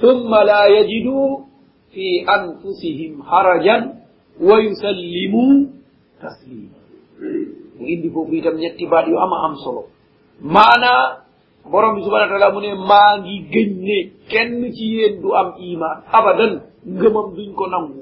ثم 0.00 0.34
لا 0.34 0.62
يجدوا 0.66 1.38
في 1.92 2.06
أنفسهم 2.28 3.22
حرجا 3.22 3.76
ويسلموا 4.40 5.52
تسليما 6.22 6.76
mu 7.76 7.84
indi 7.92 8.08
foofu 8.08 8.32
itam 8.40 8.56
ñetti 8.56 8.86
baat 8.88 9.04
yu 9.08 9.16
ama 9.20 9.36
am 9.46 9.54
solo 9.64 9.82
maana 10.40 10.92
borom 11.70 11.94
bi 11.96 12.04
subhanahu 12.04 12.28
wa 12.28 12.38
ta'ala 12.40 12.54
mu 12.54 12.60
ne 12.64 12.72
maa 12.90 13.12
ngi 13.20 13.36
gëñ 13.52 13.70
ne 13.88 13.98
kenn 14.32 14.72
ci 14.76 14.84
yéen 14.96 15.20
du 15.20 15.28
am 15.40 15.48
iman 15.60 15.96
abadan 16.18 16.52
ngëmam 16.88 17.26
duñ 17.36 17.50
ko 17.58 17.64
nangu 17.68 18.00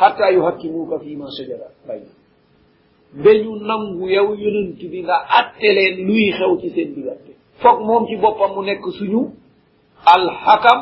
hatta 0.00 0.30
yuhakkimuka 0.32 0.96
fi 1.04 1.16
ma 1.16 1.26
shajara 1.36 1.68
baynahum 1.86 2.21
dañu 3.14 3.56
nangu 3.60 4.08
yow 4.08 4.34
yonent 4.34 4.78
bi 4.90 5.02
nga 5.02 5.16
atte 5.38 5.68
leen 5.76 6.06
luy 6.06 6.32
xew 6.32 6.58
ci 6.60 6.70
seen 6.70 6.94
diggante. 6.94 7.32
Foog 7.60 7.80
moom 7.84 8.06
ci 8.08 8.16
boppam 8.16 8.54
mu 8.54 8.62
nekk 8.64 8.84
suñu 8.98 9.30
alxakam 10.06 10.80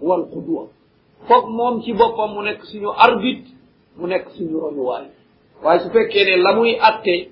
wal 0.00 0.28
qudwa. 0.32 0.68
Foog 1.28 1.48
moom 1.48 1.82
ci 1.82 1.92
boppam 1.92 2.34
mu 2.34 2.42
nekk 2.42 2.62
suñu 2.64 2.88
arbitre 2.96 3.50
mu 3.96 4.06
nekk 4.06 4.28
suñu 4.36 4.60
royuwaay. 4.60 5.06
Waaye 5.62 5.80
su 5.80 5.90
fekkee 5.90 6.24
ne 6.24 6.36
la 6.42 6.54
muy 6.54 6.76
atte 6.80 7.28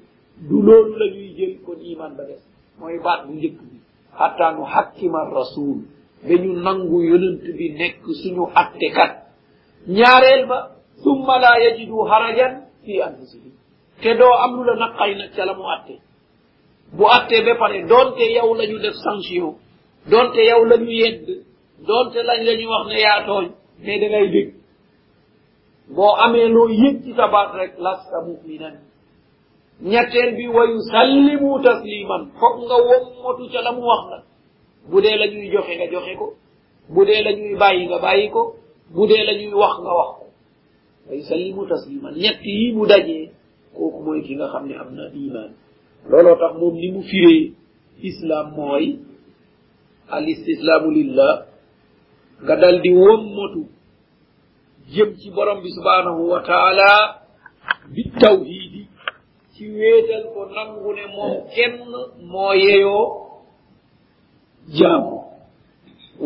du 0.48 0.62
loolu 0.62 0.96
la 0.98 1.06
ñuy 1.14 1.34
jël 1.36 1.58
kon 1.66 1.76
iman 1.82 2.14
ba 2.16 2.24
des. 2.24 2.40
Mooy 2.78 2.98
baat 3.04 3.26
bu 3.26 3.32
njëkk 3.34 3.58
bi. 3.60 3.78
Hatta 4.18 4.52
nu 4.52 4.64
hakkima 4.64 5.24
rasul. 5.30 5.82
Dañu 6.26 6.52
nangu 6.62 7.02
yonent 7.04 7.42
bi 7.56 7.70
nekk 7.72 8.02
suñu 8.22 8.46
attekat. 8.54 9.12
Ñaareel 9.88 10.46
ba 10.46 10.76
summa 11.02 11.38
la 11.38 11.58
yajidu 11.60 11.96
harajan 12.10 12.64
fi 12.84 13.02
anfusihim. 13.02 13.52
Te 14.02 14.14
doo 14.18 14.32
am 14.44 14.52
lu 14.56 14.62
la 14.64 14.74
naqay 14.76 15.14
nag 15.14 15.30
ca 15.34 15.44
la 15.44 15.54
mu 15.54 15.64
atte 15.76 15.94
bu 16.96 17.04
attee 17.06 17.42
ba 17.46 17.54
pare 17.58 17.82
doonte 17.86 18.24
yow 18.36 18.54
la 18.54 18.64
ñu 18.66 18.78
def 18.78 18.94
sanction. 19.04 19.56
Doonte 20.10 20.40
yow 20.50 20.64
la 20.64 20.76
ñu 20.78 20.90
yedd. 20.90 21.26
Doonte 21.86 22.16
lañ 22.22 22.40
la 22.44 22.54
ñu 22.56 22.66
wax 22.68 22.86
ne 22.88 23.00
yaa 23.00 23.24
tooñ. 23.26 23.46
Mais 23.84 23.98
da 24.00 24.06
ngay 24.08 24.28
dégg. 24.30 24.54
Boo 25.94 26.14
amee 26.24 26.48
loo 26.48 26.68
yëg 26.68 27.02
ci 27.04 27.12
sa 27.14 27.28
baat 27.28 27.52
rek 27.54 27.72
lasta 27.78 28.20
muminan. 28.26 28.76
Ñetteel 29.82 30.34
bi 30.36 30.46
wa 30.48 30.64
yusallimu 30.66 31.62
tasliman. 31.62 32.22
Foog 32.40 32.56
nga 32.66 32.76
wommatu 32.88 33.44
ca 33.52 33.60
la 33.62 33.72
mu 33.72 33.82
wax 33.90 34.02
nag 34.10 34.22
bu 34.90 35.00
dee 35.02 35.16
la 35.16 35.26
ñuy 35.26 35.50
joxe 35.52 35.76
nga 35.76 35.86
joxe 35.92 36.14
ko. 36.18 36.34
Bu 36.88 37.04
dee 37.04 37.22
la 37.22 37.32
ñuy 37.32 37.54
bàyyi 37.56 37.86
nga 37.86 37.98
bàyyi 37.98 38.30
ko. 38.30 38.56
Bu 38.94 39.06
dee 39.06 39.24
la 39.24 39.32
ñuy 39.34 39.52
wax 39.52 39.74
nga 39.82 39.92
wax 39.98 40.10
ko. 40.18 40.24
Wa 41.08 41.14
yusallimu 41.14 41.66
tasliman. 41.68 42.14
Ñett 42.16 42.40
yi 42.44 42.72
mu 42.72 42.86
dajee 42.86 43.30
kooku 43.78 43.98
mooy 44.04 44.20
ki 44.26 44.34
nga 44.34 44.50
xam 44.52 44.64
ne 44.66 44.74
am 44.74 44.90
na 44.98 45.04
iman. 45.14 45.50
Looloo 46.10 46.36
tax 46.42 46.52
moom 46.60 46.74
ni 46.74 46.88
mu 46.94 47.02
firee 47.10 47.52
islam 48.02 48.46
mooy, 48.58 48.98
al 50.10 50.24
istislaamu 50.28 50.90
lillah, 50.90 51.34
nga 52.42 52.54
dal 52.62 52.76
di 52.82 52.90
wommatu 52.94 53.62
jëm 54.92 55.10
ci 55.20 55.30
borom 55.30 55.58
bi 55.62 55.70
subhanahu 55.76 56.22
wa 56.32 56.40
taala 56.42 56.90
bi 57.94 58.02
tawhidi 58.20 58.82
ci 59.54 59.62
wéetal 59.76 60.24
ko 60.34 60.40
nangu 60.54 60.90
ne 60.96 61.04
moom 61.14 61.34
kenn 61.54 61.74
moo 62.30 62.52
yeyoo 62.54 63.06
jaamu. 64.78 65.16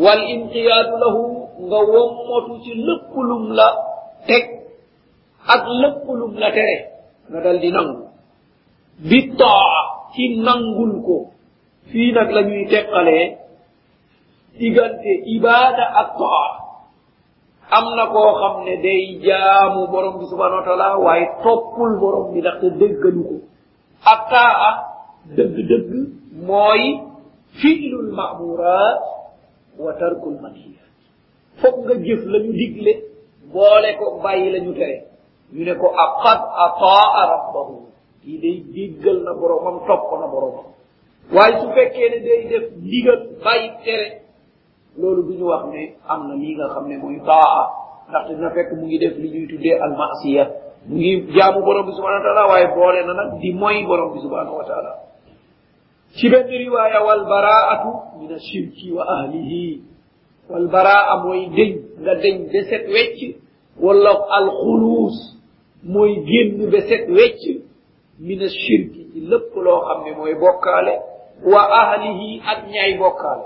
Wal 0.03 0.21
inqiyaadu 0.33 0.93
lahu, 1.03 1.23
nga 1.69 1.79
wommatu 1.93 2.53
ci 2.63 2.71
lépp 2.87 3.13
lum 3.13 3.53
la 3.57 3.69
teg 4.27 4.45
ak 5.53 5.63
lépp 5.81 6.05
lum 6.19 6.33
la 6.41 6.49
tere. 6.51 6.92
nga 7.29 7.39
dal 7.45 7.57
di 7.63 7.69
nangu. 7.71 8.03
Bi 9.09 9.19
taa 9.39 9.77
ci 10.13 10.23
nangul 10.45 10.93
ko. 11.05 11.17
Fii 11.89 12.11
nag 12.15 12.29
la 12.35 12.41
ñuy 12.47 12.65
teqalee 12.71 13.25
diggante 14.59 15.11
ibaada 15.35 15.85
ak 16.01 16.09
taa. 16.19 16.49
Am 17.73 17.85
na 17.97 18.05
koo 18.13 18.31
xam 18.39 18.55
ne 18.65 18.75
day 18.85 19.17
jaamu 19.25 19.87
borom 19.91 20.19
bi 20.19 20.25
subhanahu 20.31 20.61
wa 20.61 20.65
taala 20.67 20.87
waaye 21.05 21.25
toppul 21.43 21.91
borom 22.01 22.25
bi 22.33 22.39
ndaxte 22.41 22.67
déggalu 22.79 23.21
ko. 23.29 23.35
Ak 24.13 24.21
taa 24.29 24.71
dëgg-dëgg 25.35 25.89
mooy 26.47 26.83
fiilul 27.59 28.11
mamurat 28.17 28.99
wa 29.79 29.91
tarkul 29.99 30.37
manhiyat 30.43 30.91
foog 31.61 31.75
nga 31.85 31.95
jëf 32.05 32.21
la 32.31 32.37
ñu 32.43 32.51
digle 32.59 32.93
boole 33.53 33.89
ko 33.99 34.05
bàyyi 34.23 34.51
la 34.53 34.59
ñu 34.65 34.73
tere. 34.73 35.12
Na 39.25 39.33
boromam 39.39 39.77
topp 39.87 40.03
na 40.21 40.27
boromam 40.33 40.65
waaye 41.35 41.53
su 41.61 41.67
fekkee 41.75 42.09
ne 42.09 42.19
day 42.25 42.41
def 42.51 42.63
ndigal 42.85 43.19
bàyyi 43.43 43.69
tere 43.85 44.07
loolu 44.99 45.21
du 45.27 45.33
ñu 45.39 45.45
wax 45.47 45.63
ne 45.73 45.81
am 46.07 46.27
na 46.27 46.35
lii 46.35 46.55
nga 46.55 46.67
xam 46.73 46.85
ne 46.87 46.97
mooy 46.97 47.19
taa 47.27 47.59
ndaxte 48.09 48.33
dina 48.35 48.49
fekk 48.55 48.69
mu 48.77 48.85
ngi 48.87 48.97
def 49.03 49.15
li 49.21 49.27
ñuy 49.33 49.47
tuddee 49.49 49.77
almasiya 49.85 50.43
mu 50.87 50.95
ngi 50.97 51.11
jaamu 51.35 51.59
borom 51.65 51.85
bi 51.87 51.91
subhanahu 51.95 52.19
wa 52.21 52.25
taala 52.27 52.43
waaye 52.51 52.67
boole 52.75 53.01
na 53.07 53.13
nag 53.13 53.29
di 53.41 53.49
moy 53.53 53.77
borom 53.87 54.13
bi 54.13 54.19
subhanahu 54.25 54.57
wa 54.59 54.65
taala 54.69 54.91
ci 56.15 56.29
benn 56.29 56.47
riwaya 56.47 56.99
walbaraatu 57.07 57.89
min 58.19 58.29
ashirki 58.37 58.91
wa 58.91 59.03
ahlihi 59.15 59.81
walbaraa 60.49 61.23
mooy 61.23 61.47
deñ 61.57 61.71
nga 62.01 62.13
deñ 62.23 62.35
be 62.51 62.59
set 62.69 62.85
wecc 62.95 63.19
walla 63.81 64.11
alxuluus 64.37 65.15
mooy 65.83 66.13
génn 66.27 66.69
ba 66.71 66.79
set 66.87 67.07
wecc 67.09 67.43
mina 68.19 68.47
shirki 68.49 69.01
ci 69.13 69.19
lépp 69.29 69.55
loo 69.55 69.79
xam 69.87 70.03
ne 70.05 70.11
mooy 70.17 70.33
bokkaale 70.35 70.93
wa 71.51 71.61
ahlihi 71.81 72.41
ak 72.51 72.59
ñaay 72.71 72.97
bokkaale. 72.97 73.45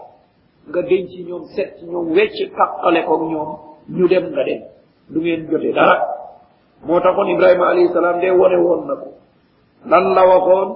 nga 0.70 0.82
denc 0.82 1.10
ñoom 1.28 1.44
set 1.56 1.70
ci 1.80 1.86
ñoom 1.86 2.12
wecc 2.16 2.38
taqale 2.58 3.00
ko 3.08 3.14
ñoom 3.32 3.50
ñu 3.98 4.08
dem 4.08 4.26
nga 4.32 4.44
dem. 4.44 4.62
du 5.10 5.20
ngeen 5.22 5.48
jote 5.50 5.72
dara. 5.74 5.96
moo 6.86 7.00
taxoon 7.00 7.30
ibrahima 7.30 7.68
alayhi 7.70 7.94
salaam 7.94 8.20
de 8.22 8.30
wone 8.32 8.58
woon 8.66 8.82
na 8.88 8.96
ko. 8.96 9.08
lan 9.90 10.14
la 10.16 10.24
waxoon? 10.28 10.70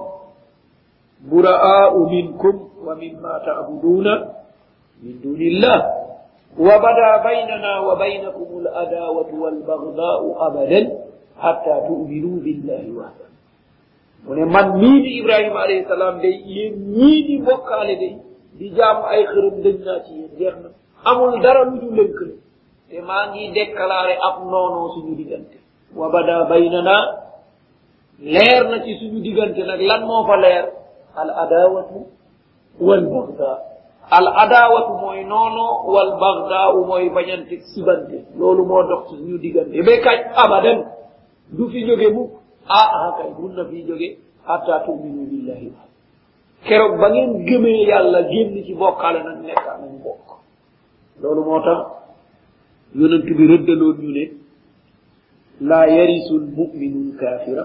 Buraa'u 1.22 2.08
minkum 2.10 2.56
wa 2.86 2.94
mimma 2.98 3.40
taabuduuna 3.46 4.12
min 5.02 5.20
dunillah 5.22 5.78
wa 6.58 6.74
bada 6.82 7.22
baynana 7.22 7.80
wa 7.86 7.94
baynakum 7.94 8.66
al 8.66 8.68
adawatu 8.82 9.34
walbagdaau 9.42 10.34
abadan 10.50 10.86
hatta 11.42 11.74
tuminuu 11.86 12.38
billahi 12.44 12.90
wahda 12.98 13.26
mu 14.24 14.34
ne 14.34 14.44
man 14.44 14.66
mii 14.80 14.98
di 15.04 15.10
ibrahima 15.20 15.58
alayhi 15.64 15.84
salaam 15.88 16.20
day 16.22 16.34
yéen 16.46 16.74
ñii 16.96 18.30
di 18.58 18.66
jaamu 18.76 19.02
ay 19.12 19.22
xërëm 19.32 19.54
dëñ 19.64 19.76
naa 19.86 20.00
ci 20.04 20.12
yéen 20.18 20.32
jeex 20.38 20.54
na. 20.62 20.68
Amul 21.08 21.40
dara 21.42 21.62
lu 21.64 21.76
ñu 21.82 21.88
lënkale 21.98 22.34
te 22.88 22.96
maa 23.08 23.24
ngi 23.30 23.44
déclaré 23.56 24.14
ab 24.28 24.36
noonoo 24.50 24.88
suñu 24.94 25.14
diggante. 25.16 25.56
Wa 25.98 26.06
bada 26.12 26.44
baynana 26.50 26.96
leer 28.34 28.62
na 28.70 28.76
ci 28.84 28.92
suñu 29.00 29.18
diggante 29.26 29.58
nag 29.64 29.80
lan 29.80 30.02
moo 30.06 30.24
fa 30.28 30.36
leer? 30.36 30.64
Al 31.16 31.30
adawatu 31.42 31.98
wal 32.80 33.04
bagda 33.12 33.50
al 34.10 34.26
adawatu 34.44 34.92
mooy 35.02 35.24
noono 35.24 35.66
wal 35.94 36.10
bagda 36.22 36.58
mooy 36.88 37.08
bañante 37.10 37.56
sibante. 37.72 38.18
Loolu 38.38 38.62
moo 38.66 38.82
dox 38.90 39.08
ci 39.08 39.14
suñu 39.16 39.38
diggante. 39.38 39.74
Ba 39.86 39.92
kañ? 40.04 40.18
Abadan 40.42 40.78
du 41.56 41.68
fi 41.70 41.78
jóge 41.86 42.08
mukk? 42.16 42.30
Ah 42.68 42.88
ah 42.98 43.08
kay 43.16 43.30
na 43.56 43.64
fi 43.70 43.84
jóge. 43.88 44.08
Hatta 44.46 44.82
tuminu 44.84 45.22
billahi. 45.30 45.68
Keroog 46.64 46.98
ba 47.00 47.08
ngeen 47.10 47.44
gëmee 47.46 47.86
yàlla 47.90 48.20
génn 48.30 48.64
ci 48.64 48.74
bokkaale 48.74 49.20
nag 49.24 49.38
nekkaa 49.46 49.76
nañu 49.80 49.98
bokk. 50.04 50.26
Loolu 51.20 51.42
moo 51.44 51.60
tax 51.66 51.80
yonent 52.98 53.24
bi 53.36 53.44
rëddaloon 53.50 53.96
ñu 54.02 54.10
ne 54.16 54.24
laa 55.68 55.86
yarisu 55.86 56.34
lmuminu 56.44 56.98
lkafira 57.12 57.64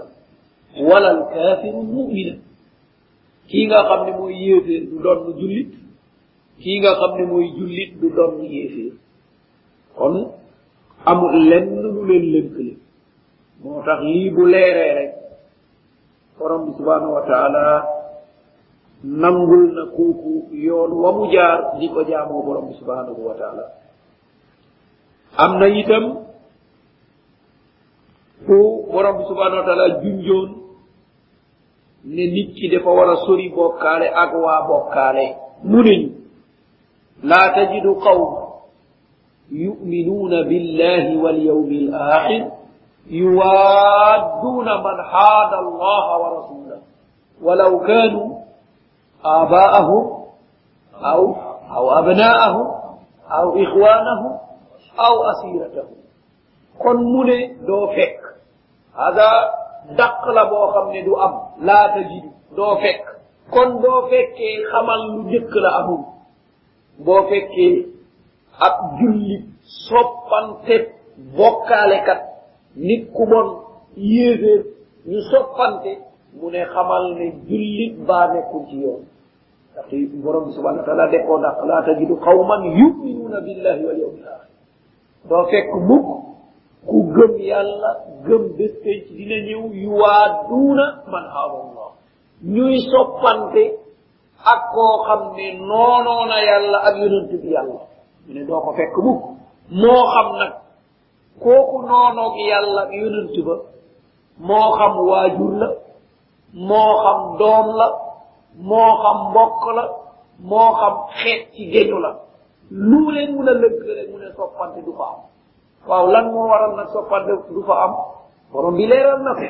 wala 0.89 1.07
alkaafiru 1.15 1.79
lmumina 1.87 2.33
kii 3.49 3.65
nga 3.67 3.79
xam 3.87 4.01
ne 4.05 4.11
mooy 4.17 4.33
yéeféer 4.45 4.83
du 4.89 4.97
doon 5.03 5.33
jullit 5.39 5.71
kii 6.61 6.79
nga 6.79 6.91
xam 6.99 7.11
ne 7.17 7.23
mooy 7.31 7.47
jullit 7.57 7.91
du 8.01 8.07
doon 8.15 8.33
yéeféer. 8.43 8.93
Kon 9.97 10.15
amul 11.05 11.35
lenn 11.49 11.67
lu 11.81 12.01
leen 12.09 12.25
lënkale 12.33 12.73
moo 13.63 13.81
tax 13.85 13.99
lii 14.03 14.29
bu 14.35 14.45
leeree 14.45 14.93
rek 14.97 15.11
borom 16.39 16.65
bi 16.65 16.71
subhanahu 16.77 17.13
wa 17.17 17.23
taala 17.27 17.65
nangul 19.03 19.63
na 19.73 19.83
kooku 19.93 20.49
yoon 20.53 20.91
wa 20.93 21.11
mu 21.11 21.25
jaar 21.33 21.77
di 21.79 21.89
ko 21.89 22.03
jaamoo 22.03 22.43
borom 22.45 22.67
bi 22.69 22.73
subhanahu 22.81 23.21
wa 23.27 23.33
taala. 23.37 23.65
Am 25.37 25.59
na 25.59 25.67
itam 25.69 26.03
fu 28.45 28.57
borom 28.91 29.17
bi 29.17 29.23
subhanahu 29.29 29.59
wa 29.61 29.65
taala 29.65 29.85
junjoon 30.01 30.49
ne 32.05 32.23
nit 32.33 32.53
ki 32.55 32.69
dafa 32.69 32.89
war 32.89 33.09
a 33.09 33.15
sori 33.25 33.49
bokkaale 33.49 34.07
ak 34.09 34.31
waa 34.33 34.61
bokkaale. 34.67 35.25
Mu 35.63 35.81
ne 35.83 35.95
laa 37.23 37.53
tajidu 37.55 37.95
qawma 38.01 38.41
yuminuuna 39.51 40.43
billahi 40.43 41.17
walyawmi 41.17 41.77
al 41.89 41.93
axir 42.17 42.43
يوادون 43.09 44.65
من 44.65 45.03
حاد 45.03 45.53
الله 45.53 46.17
ورسوله. 46.17 46.81
ولو 47.41 47.79
كانوا 47.79 48.37
آباءهم 49.25 50.23
أو 50.95 51.35
أو 51.75 51.91
أبناءهم 51.99 52.67
أو 53.31 53.63
إخوانهم 53.63 54.39
أو 54.99 55.23
أسيرتهم. 55.31 55.97
كن 56.79 56.97
دو 56.97 57.23
دوفك 57.67 58.19
هذا 58.95 59.29
دق 59.97 60.27
لبو 60.27 60.67
خمن 60.67 61.05
دو 61.05 61.15
أب 61.21 61.33
لا 61.59 61.87
تجد. 61.87 62.31
دوفك 62.55 63.03
كن 63.53 63.79
دوفك 63.81 64.11
فك 64.11 64.39
خمال 64.71 65.01
نجق 65.17 65.57
لأبو 65.57 65.97
بو 66.99 67.21
فك 67.21 67.55
أب 68.61 68.99
جلد 68.99 69.43
تب 70.67 70.87
بوكالكت 71.17 72.26
nit 72.77 73.11
ku 73.13 73.25
bon 73.25 73.47
yéeféer 73.97 74.61
ñu 75.09 75.19
soppante 75.31 75.91
mu 76.39 76.49
ne 76.51 76.61
xamal 76.73 77.03
ne 77.17 77.25
jullit 77.47 77.95
baa 78.07 78.27
nekkul 78.33 78.63
ci 78.69 78.75
yoon. 78.83 79.01
Ndaxte 79.73 79.95
borom 80.23 80.45
bi 80.45 80.51
subhanahu 80.53 80.79
wa 80.79 80.85
taala 80.85 81.07
de 81.11 81.17
koo 81.25 81.37
dàq 81.39 81.57
laa 81.69 81.81
tajidu 81.85 82.15
qawman 82.17 82.61
yuminuuna 82.79 83.41
billahi 83.41 83.85
wal 83.85 83.99
yawmi 84.03 84.21
al 84.25 84.33
axir 84.33 84.49
fekk 85.51 85.69
mukk 85.87 86.07
ku 86.87 86.97
gëm 87.15 87.33
yàlla 87.49 87.89
gëm 88.25 88.43
bés 88.57 88.73
penc 88.83 89.05
dina 89.17 89.37
ñëw 89.47 89.61
man 91.11 91.25
ñuy 92.53 92.75
soppante 92.91 93.63
ak 94.51 94.61
koo 94.73 95.03
xam 95.07 95.21
ne 95.35 95.45
noonoona 95.67 96.37
yàlla 96.49 96.77
ak 96.87 96.95
yonent 97.01 97.31
bi 97.41 97.49
yàlla. 97.55 97.81
Mu 98.27 98.33
ne 98.33 98.43
doo 98.45 98.61
ko 98.61 98.71
fekk 98.77 98.95
mukk. 99.05 99.21
Moo 99.71 100.03
xam 100.13 100.27
nag 100.39 100.53
kooku 101.43 101.77
noonoog 101.87 102.35
yàlla 102.49 102.81
yonent 102.99 103.35
ba 103.47 103.55
moo 104.47 104.67
xam 104.77 104.93
waajur 105.09 105.53
la 105.61 105.67
moo 106.69 106.91
xam 107.03 107.19
doom 107.39 107.67
la 107.79 107.87
moo 108.69 108.91
xam 109.03 109.17
mbokk 109.29 109.63
la 109.77 109.83
moo 110.49 110.69
xam 110.79 110.93
xeet 111.19 111.41
ci 111.53 111.63
géñu 111.71 111.99
la. 111.99 112.11
Lu 112.71 113.11
leen 113.11 113.35
mun 113.35 113.47
a 113.47 113.53
lëkkale 113.53 114.03
mu 114.11 114.17
ne 114.19 114.27
soppante 114.35 114.79
du 114.85 114.91
fa 114.97 115.03
am. 115.13 115.19
Waaw 115.87 116.05
lan 116.11 116.25
moo 116.33 116.47
waral 116.51 116.75
nag 116.75 116.87
soppante 116.93 117.31
du 117.53 117.61
fa 117.67 117.73
am? 117.85 117.93
Borom 118.51 118.75
bi 118.75 118.85
leeral 118.87 119.21
na 119.23 119.33
ko. 119.35 119.47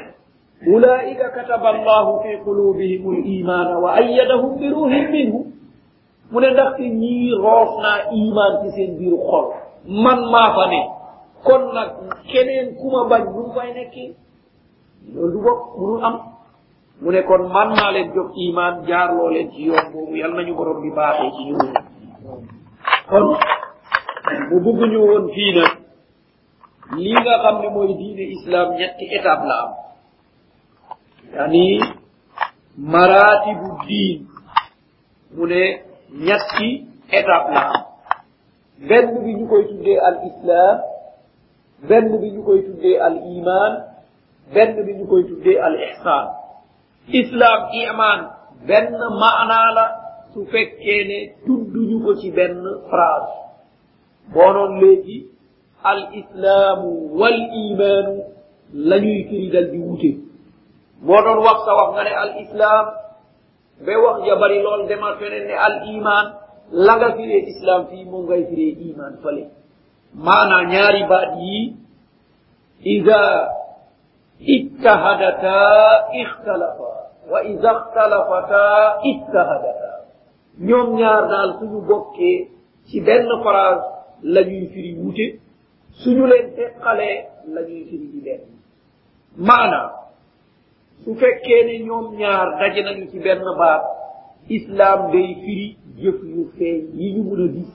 أولئك 0.67 1.21
كتب 1.38 1.65
الله 1.65 2.19
في 2.23 2.36
قلوبهم 2.36 3.04
الإيمان 3.13 3.76
وأيدهم 3.76 4.52
بروح 4.60 4.91
منه 5.13 5.45
من 6.32 6.41
دخل 6.56 6.82
ني 6.84 7.34
روحنا 7.34 8.10
إيمان 8.12 8.52
في 8.62 8.69
سين 8.76 8.97
بير 8.97 9.17
خول 9.17 9.45
من 9.86 10.17
ما 10.34 10.45
فني 10.58 10.82
kon 11.43 11.63
nag 11.73 11.89
keneen 12.32 12.76
ku 12.78 12.86
ma 12.91 13.02
bañ 13.10 13.23
nu 13.36 13.52
fay 13.56 13.69
nekkee 13.73 14.15
loolu 15.13 15.32
du 15.34 15.39
bokk 15.45 15.62
munul 15.78 16.04
am. 16.06 16.15
Mu 17.02 17.12
ne 17.12 17.21
kon 17.23 17.43
man 17.54 17.69
maa 17.78 17.91
leen 17.91 18.10
jox 18.15 18.30
iman 18.36 18.73
jaarloo 18.88 19.30
leen 19.30 19.52
ci 19.54 19.62
yoon 19.67 19.86
boobu 19.93 20.15
yal 20.17 20.34
nañu 20.34 20.54
borom 20.56 20.82
bi 20.82 20.89
baaxee 20.97 21.32
ci 21.36 21.43
ñun. 21.50 21.69
Kon 23.10 23.26
mu 24.50 24.58
bugg 24.63 24.80
ñu 24.91 25.00
woon 25.10 25.26
fii 25.34 25.52
nag 25.58 25.71
lii 26.97 27.13
nga 27.21 27.34
xam 27.43 27.56
ne 27.62 27.67
mooy 27.69 27.93
diine 28.00 28.23
islam 28.36 28.67
ñetti 28.80 29.06
étape 29.17 29.45
la 29.50 29.56
am. 29.63 29.71
Yani 31.36 31.80
maratibu 32.78 33.69
diin. 33.88 34.28
Mu 35.36 35.45
ne 35.45 35.62
ñetti 36.26 36.69
étape 37.12 37.50
la 37.54 37.62
am. 37.69 37.84
Benn 38.88 39.23
bi 39.23 39.32
ñu 39.38 39.45
koy 39.50 39.63
tuddee 39.69 40.00
al 40.08 40.17
islam 40.30 40.78
benn 41.90 42.18
bi 42.22 42.32
ñu 42.32 42.42
koy 42.44 42.62
tuddee 42.66 42.98
al 43.00 43.18
iman 43.38 43.74
benn 44.54 44.76
bi 44.86 44.94
ñu 44.98 45.06
koy 45.08 45.24
tuddee 45.30 45.60
al 45.60 45.76
ihsan. 45.90 46.26
Islam 47.08 47.60
iman 47.84 48.20
benn 48.68 48.92
maanaa 49.22 49.70
la 49.78 49.86
su 50.34 50.46
fekkee 50.52 51.02
ne 51.10 51.20
tudduñu 51.46 52.04
ko 52.06 52.16
ci 52.20 52.32
benn 52.32 52.58
phrase. 52.90 53.34
Boo 54.34 54.52
noon 54.54 54.80
léegi 54.82 55.28
al 55.84 56.02
islaamu 56.20 56.90
wal 57.20 57.40
imanu 57.66 58.16
la 58.74 58.98
ñuy 59.00 59.24
firi 59.30 59.50
dal 59.54 59.68
di 59.72 59.78
wute 59.80 60.12
boo 61.06 61.22
doon 61.24 61.40
wax 61.46 61.58
sa 61.66 61.72
wax 61.80 61.90
nga 61.96 62.04
ne 62.04 62.13
al 62.24 62.32
islam 62.44 62.86
ba 63.86 63.94
wax 64.06 64.18
ja 64.28 64.36
bari 64.42 64.60
lool 64.66 64.88
demal 64.90 65.16
feneen 65.20 65.46
ne 65.48 65.56
al 65.68 65.76
iman 65.96 66.26
la 66.72 66.94
nga 66.98 67.10
firee 67.16 67.46
islam 67.54 67.82
fii 67.90 68.04
moom 68.10 68.26
ngay 68.26 68.44
firee 68.50 68.74
iman 68.92 69.13
fale 69.24 69.44
maana 70.26 70.58
ñaari 70.72 71.02
baat 71.10 71.32
yi 71.46 71.76
ida 72.96 73.22
ittahadata 74.56 75.56
ixtalafa 76.22 76.90
wa 77.32 77.40
ida 77.52 77.72
ixtalafata 77.78 78.62
ittahadata. 79.12 79.90
Ñoom 80.68 80.88
ñaar 81.00 81.24
daal 81.32 81.50
suñu 81.60 81.80
bokkee 81.90 82.38
ci 82.88 83.02
benn 83.02 83.28
phrase 83.44 83.84
la 84.34 84.42
ñuy 84.50 84.66
firi 84.74 84.92
wute 85.02 85.26
suñu 86.02 86.26
leen 86.32 86.48
teqalee 86.56 87.18
la 87.54 87.62
ñuy 87.68 87.84
firi 87.90 88.08
di 88.14 88.20
benn. 88.26 88.44
Maana 89.48 89.82
su 91.04 91.14
fekkee 91.16 91.64
ne 91.68 91.76
ñoom 91.86 92.06
ñaar 92.18 92.48
daje 92.60 92.82
nañu 92.84 93.06
ci 93.12 93.20
benn 93.20 93.42
baat 93.60 93.84
islam 94.50 95.12
day 95.12 95.30
firi 95.44 95.68
jëf 96.02 96.18
yu 96.34 96.42
feeñ 96.58 96.80
yi 96.98 97.14
ñu 97.16 97.24
mun 97.24 97.42
a 97.46 97.48
gis 97.54 97.72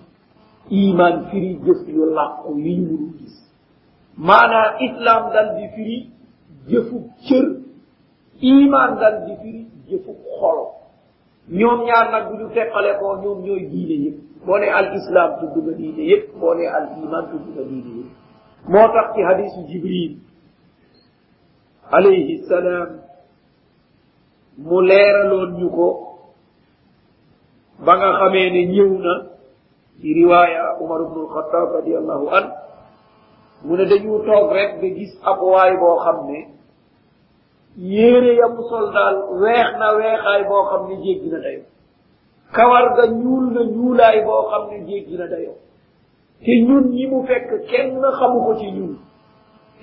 iman 0.80 1.14
firi 1.30 1.50
jëf 1.64 1.80
yu 1.94 2.04
làqu 2.16 2.48
yi 2.64 2.72
ñu 2.80 2.84
mënul 2.96 3.12
gis. 3.18 3.36
Maanaa 4.16 4.76
islam 4.86 5.22
dal 5.32 5.48
di 5.56 5.66
firi 5.74 5.98
jëfub 6.68 7.04
cër 7.28 7.46
iman 8.52 8.90
dal 9.00 9.16
di 9.26 9.34
firi 9.42 9.62
jëfub 9.88 10.18
xolo 10.38 10.66
ñoom 11.58 11.80
ñaar 11.86 12.06
nag 12.12 12.24
bu 12.28 12.34
ñu 12.40 12.48
teqale 12.54 12.90
ko 13.00 13.06
ñoom 13.22 13.38
ñooy 13.44 13.62
diine 13.70 13.96
yëpp. 14.04 14.18
Boo 14.46 14.58
ne 14.58 14.68
al 14.78 14.88
islam 14.96 15.30
tudd 15.40 15.54
nga 15.64 15.72
diine 15.80 16.02
yëpp 16.10 16.24
boo 16.40 16.54
ne 16.54 16.66
al 16.76 16.86
iman 17.04 17.24
tudd 17.30 17.44
nga 17.54 17.62
diine 17.70 17.90
yëpp. 17.98 18.10
Moo 18.68 18.86
tax 18.94 19.06
ci 19.14 19.20
hadisu 19.28 19.60
jibril 19.70 20.12
alayhi 21.90 22.42
salaam 22.48 22.88
mu 24.58 24.80
leeraloon 24.88 25.50
ñu 25.58 25.68
ko 25.76 25.86
ba 27.84 27.92
nga 27.98 28.10
xamee 28.18 28.50
ne 28.54 28.62
ñëw 28.72 28.90
na 29.04 29.12
ci 30.02 30.12
riwaaya 30.14 30.76
umar 30.82 31.00
ibnu 31.06 31.20
alxatab 31.30 31.68
radiallahu 31.78 32.26
an 32.36 32.44
mu 33.64 33.76
ne 33.76 33.84
dañu 33.86 34.18
toog 34.26 34.50
rek 34.52 34.80
ba 34.80 34.88
gis 34.98 35.12
ab 35.22 35.38
boo 35.80 35.96
xam 36.04 36.18
ne 36.28 36.38
yéere 37.78 38.34
yamu 38.34 38.62
sol 38.68 38.90
daal 38.92 39.16
weex 39.40 39.68
na 39.78 39.94
weexaay 39.96 40.42
boo 40.50 40.64
xam 40.70 40.82
ne 40.88 40.96
jéggi 41.04 41.28
na 41.30 41.38
dayoo 41.38 41.66
kawar 42.52 42.86
ga 42.96 43.06
ñuul 43.06 43.46
na 43.54 43.62
ñuulaay 43.64 44.18
boo 44.26 44.42
xam 44.50 44.62
ne 44.70 44.76
jéggi 44.88 45.16
na 45.16 45.26
dayoo 45.26 45.56
te 46.44 46.52
ñun 46.66 46.84
ñi 46.94 47.06
mu 47.06 47.22
fekk 47.28 47.48
kenn 47.70 48.00
xamu 48.18 48.38
ko 48.46 48.52
ci 48.60 48.66
ñun. 48.76 48.92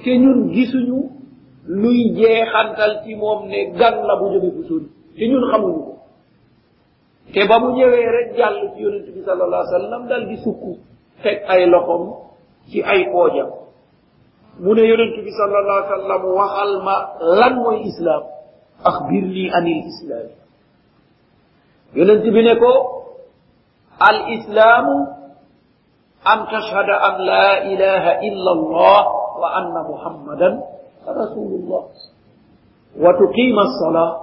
Te 0.03 0.11
ñun 0.17 0.39
gisuñu 0.53 0.99
luy 1.67 1.99
jeexantal 2.17 2.91
ci 3.03 3.15
moom 3.15 3.47
ne 3.47 3.59
gan 3.79 3.95
la 4.07 4.15
bu 4.19 4.25
jóge 4.33 4.49
fu 4.55 4.63
sori. 4.67 4.87
Te 5.17 5.23
ñun 5.27 5.43
xamuñu 5.51 5.81
te 7.33 7.41
ba 7.49 7.55
mu 7.61 7.69
ñëwee 7.77 8.07
rek 8.17 8.27
jàll 8.37 8.57
ci 8.73 8.81
yonent 8.81 9.07
bi 9.13 9.21
sal 9.25 9.41
allah 9.41 9.63
sallam 9.69 10.07
dal 10.09 10.25
di 10.27 10.37
sukk 10.43 10.61
teg 11.23 11.37
ay 11.47 11.65
loxom 11.69 12.03
ci 12.69 12.81
ay 12.83 13.05
poojam 13.11 13.49
mu 14.59 14.73
ne 14.73 14.83
yonent 14.89 15.15
bi 15.25 15.31
sal 15.37 15.51
allah 15.61 15.79
sallam 15.93 16.21
waxal 16.39 16.71
ma 16.85 16.95
lan 17.39 17.53
mooy 17.63 17.79
islam 17.85 18.23
axbirni 18.89 19.45
anil 19.57 19.81
islami 19.91 20.33
yonent 21.97 22.23
bi 22.35 22.41
ne 22.47 22.53
ko 22.57 22.71
al 23.99 24.17
islaamu 24.35 24.95
an 26.25 26.39
tashhada 26.51 26.95
an 27.07 27.15
la 27.29 27.45
ilaha 27.73 28.11
illa 28.29 28.51
allah 28.57 29.01
wa 29.41 29.47
anna 29.59 29.81
muhammadan 29.91 30.53
rasulullah 31.05 31.83
wa 33.03 33.09
tuqima 33.21 33.61
alsalaa 33.69 34.13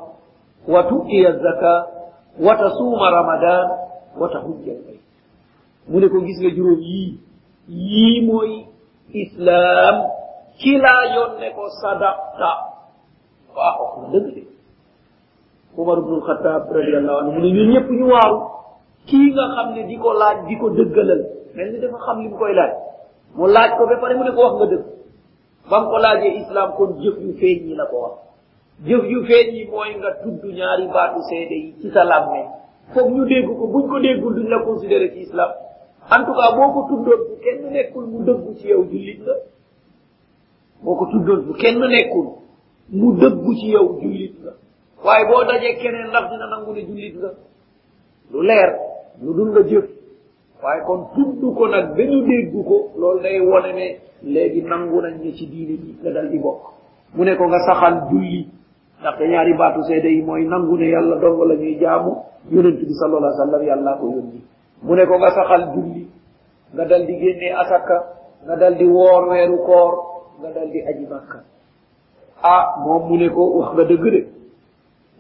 wa 0.67 0.81
tu'tiya 0.91 1.29
alzaka 1.39 1.96
wa 2.41 2.53
tasuma 2.57 3.07
ramadan 3.11 3.67
wa 4.21 4.29
tahujja 4.29 4.73
albayt 4.77 5.03
mu 5.89 6.01
ne 6.01 6.07
ko 6.09 6.21
gis 6.27 6.39
nga 6.41 6.51
juróom 6.57 6.81
yii 6.81 7.19
yii 7.69 8.21
mooy 8.27 8.67
islam 9.13 9.97
ki 10.59 10.73
laa 10.79 11.05
yonne 11.15 11.49
ko 11.55 11.65
sadaqta. 11.83 12.51
Waa 13.57 13.73
wax 13.81 13.93
na 14.03 14.09
dëgg 14.13 14.35
de. 14.35 14.43
Umar 15.77 15.99
ibnu 16.01 16.15
alxataab 16.21 16.73
radiallahu 16.73 17.19
anhu 17.21 17.31
mu 17.37 17.41
ne 17.41 17.49
ñun 17.53 17.69
ñëpp 17.73 17.89
ñu 17.93 18.07
waaru. 18.13 18.39
Kii 19.07 19.33
nga 19.33 19.45
xam 19.55 19.69
ne 19.75 19.83
di 19.89 19.97
ko 20.01 20.13
laaj 20.13 20.39
di 20.49 20.57
ko 20.57 20.71
dëggalal 20.71 21.23
mel 21.57 21.69
ni 21.73 21.79
dafa 21.81 21.99
xam 22.05 22.17
li 22.23 22.29
mu 22.29 22.37
koy 22.41 22.53
laaj. 22.55 22.73
Mu 23.37 23.45
laaj 23.47 23.71
ko 23.79 23.83
ba 23.87 23.97
pare 24.01 24.15
mu 24.17 24.25
ne 24.25 24.33
ko 24.33 24.41
wax 24.45 24.55
nga 24.57 24.67
dëgg. 24.73 24.85
Ba 25.71 25.77
mu 25.81 25.87
ko 25.93 25.99
laajee 26.05 26.37
islam 26.41 26.69
kon 26.77 26.91
jëf 27.03 27.17
yu 27.21 27.33
feeñ 27.41 27.59
ñi 27.69 27.75
la 27.77 27.85
ko 27.91 27.97
wax 28.05 28.15
jëf 28.85 29.05
yu 29.09 29.25
feeñ 29.25 29.55
yi 29.57 29.65
mooy 29.71 29.95
nga 29.97 30.11
tudd 30.23 30.43
ñaari 30.59 30.87
baatu 30.95 31.21
seede 31.29 31.55
yi 31.55 31.75
ci 31.81 31.91
sa 31.95 32.05
làmme 32.05 32.41
foog 32.93 33.09
ñu 33.15 33.25
dégg 33.25 33.47
ko 33.59 33.67
buñ 33.73 33.89
ko 33.89 33.99
déggul 34.01 34.35
duñ 34.35 34.49
la 34.49 34.59
considéré 34.63 35.11
ci 35.13 35.21
islam. 35.21 35.51
En 36.11 36.25
tout 36.25 36.35
cas 36.35 36.53
boo 36.57 36.73
ko 36.75 36.81
tuddoon 36.89 37.21
bu 37.29 37.35
kenn 37.43 37.73
nekkul 37.73 38.05
mu 38.07 38.19
dëggu 38.25 38.55
ci 38.59 38.69
yow 38.69 38.85
jullit 38.91 39.21
boo 40.83 40.95
ko 40.95 41.07
tuddoon 41.07 41.41
bu 41.47 41.53
kenn 41.55 41.79
nekkul 41.81 42.27
mu 42.91 43.13
dëggu 43.17 43.55
ci 43.59 43.67
yow 43.71 43.87
waaye 45.05 45.25
boo 45.27 45.45
dajee 45.45 45.77
keneen 45.81 46.09
ndax 46.09 46.31
dina 46.31 46.47
nangu 46.47 46.73
ne 46.73 46.83
jullit 46.87 47.15
nga. 47.17 47.31
Lu 48.33 48.43
leer 48.43 48.71
lu 49.23 49.35
dul 49.35 49.51
nga 49.51 49.63
jëf. 49.69 49.85
Waaye 50.63 50.83
kon 50.87 51.01
tudd 51.15 51.55
ko 51.57 51.69
nag 51.69 51.97
ba 51.97 52.03
ñu 52.05 52.21
dégg 52.29 52.53
ko 52.69 52.91
loolu 52.99 53.21
day 53.23 53.41
wone 53.41 53.73
ne 53.73 53.87
léegi 54.23 54.63
nangu 54.63 55.01
nañ 55.01 55.15
ne 55.25 55.33
ci 55.33 55.47
diine 55.47 55.77
ji 55.83 55.97
nga 56.03 56.11
dal 56.11 56.29
di 56.31 56.39
bokk. 56.39 56.61
Mu 57.15 57.25
ne 57.25 57.37
ko 57.37 57.47
nga 57.49 57.59
saxal 57.67 58.09
julli 58.11 58.49
ndaxte 59.01 59.29
ñaari 59.29 59.53
baatu 59.55 59.83
seede 59.85 60.09
yi 60.09 60.23
mooy 60.23 60.45
nangu 60.45 60.77
ne 60.77 60.89
yàlla 60.91 61.17
dong 61.21 61.43
la 61.49 61.55
ñuy 61.55 61.77
jaamu 61.81 62.17
yonent 62.51 62.79
bi 62.81 62.95
sallallahu 62.95 63.25
alayhi 63.27 63.39
wa 63.41 63.45
sallam 63.47 63.63
yàlla 63.67 63.93
ko 64.01 64.07
yónni. 64.07 64.41
Mu 64.83 64.95
ne 64.95 65.07
ko 65.07 65.19
nga 65.19 65.31
saxal 65.31 65.63
julli 65.75 66.09
nga 66.75 66.85
dal 66.85 67.07
di 67.07 67.15
génnee 67.19 67.53
asaka 67.53 67.97
nga 68.47 68.57
dal 68.57 68.75
di 68.77 68.85
woor 68.87 69.29
weeru 69.29 69.59
koor 69.67 69.93
nga 70.41 70.51
dal 70.53 70.69
di 70.71 70.81
aji 70.81 71.07
makka 71.11 71.39
ah 72.43 72.77
moom 72.85 73.09
mu 73.09 73.17
ne 73.17 73.29
ko 73.29 73.43
wax 73.59 73.75
nga 73.75 73.85
dëgg 73.85 74.05
de. 74.13 74.21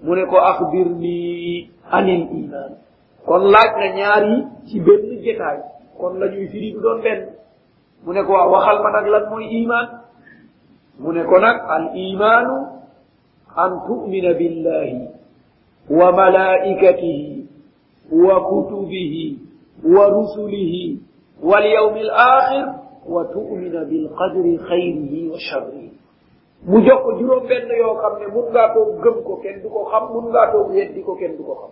Mu 0.04 0.14
ne 0.14 0.24
ko 0.26 0.36
axbir 0.36 0.86
ni 0.96 1.16
anil 1.90 2.22
iman 2.32 2.70
kon 3.26 3.42
laaj 3.50 3.70
na 3.80 3.86
ñaar 3.96 4.22
yi 4.24 4.36
ci 4.68 4.80
benn 4.80 5.20
jetaay 5.24 5.58
kon 5.98 6.14
la 6.18 6.28
ñuy 6.28 6.48
firi 6.48 6.72
du 6.72 6.80
doon 6.80 7.00
benn. 7.02 7.28
Mu 8.04 8.12
ne 8.12 8.22
ko 8.24 8.32
waxal 8.32 8.82
ma 8.82 8.90
nag 8.90 9.06
lan 9.08 9.24
mooy 9.30 9.44
iman 9.62 9.86
mu 10.98 11.12
ne 11.12 11.24
ko 11.24 11.38
nag 11.38 11.56
al 11.68 11.84
imanu 11.96 12.56
أن 13.58 13.80
تؤمن 13.88 14.32
بالله 14.32 15.08
وملائكته 15.90 17.44
وكتبه 18.12 19.36
ورسله 19.84 20.96
واليوم 21.42 21.96
الآخر 21.96 22.74
وتؤمن 23.08 23.72
بالقدر 23.72 24.56
خيره 24.68 25.32
وشره. 25.32 25.86
مجوك 26.66 27.04
جروم 27.18 27.46
بين 27.46 27.70
يوكم 27.70 28.12
من 28.34 28.44
غاتو 28.56 28.82
غمكو 29.04 29.36
كن 29.36 29.62
خم 29.90 30.04
من 30.16 30.36
غاتو 30.36 30.72
يديكو 30.72 31.14
كن 31.14 31.36
خم 31.38 31.70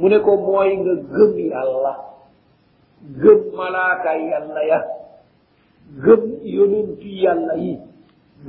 منكو 0.00 0.36
موي 0.36 0.76
غم 1.16 1.38
الله 1.62 1.96
غم 3.22 3.40
ملاكا 3.58 4.12
يا 4.12 4.80
غم 6.04 6.22
يونتي 6.42 7.22
يا 7.22 7.34